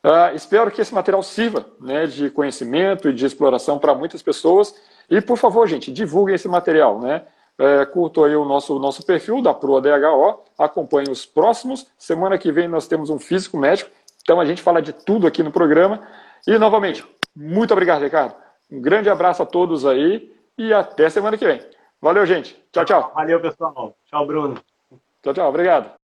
[0.04, 4.74] Uh, espero que esse material sirva né, de conhecimento e de exploração para muitas pessoas.
[5.08, 7.00] E, por favor, gente, divulguem esse material.
[7.00, 7.22] Né?
[7.58, 11.86] É, curto aí o nosso, nosso perfil da Proa DHO, acompanhe os próximos.
[11.98, 13.90] Semana que vem nós temos um físico médico,
[14.22, 16.00] então a gente fala de tudo aqui no programa.
[16.46, 17.04] E, novamente,
[17.34, 18.34] Muito obrigado, Ricardo.
[18.70, 21.60] Um grande abraço a todos aí e até semana que vem.
[22.00, 22.56] Valeu, gente.
[22.72, 23.12] Tchau, tchau.
[23.14, 23.96] Valeu, pessoal.
[24.06, 24.60] Tchau, Bruno.
[25.22, 25.48] Tchau, tchau.
[25.48, 25.99] Obrigado.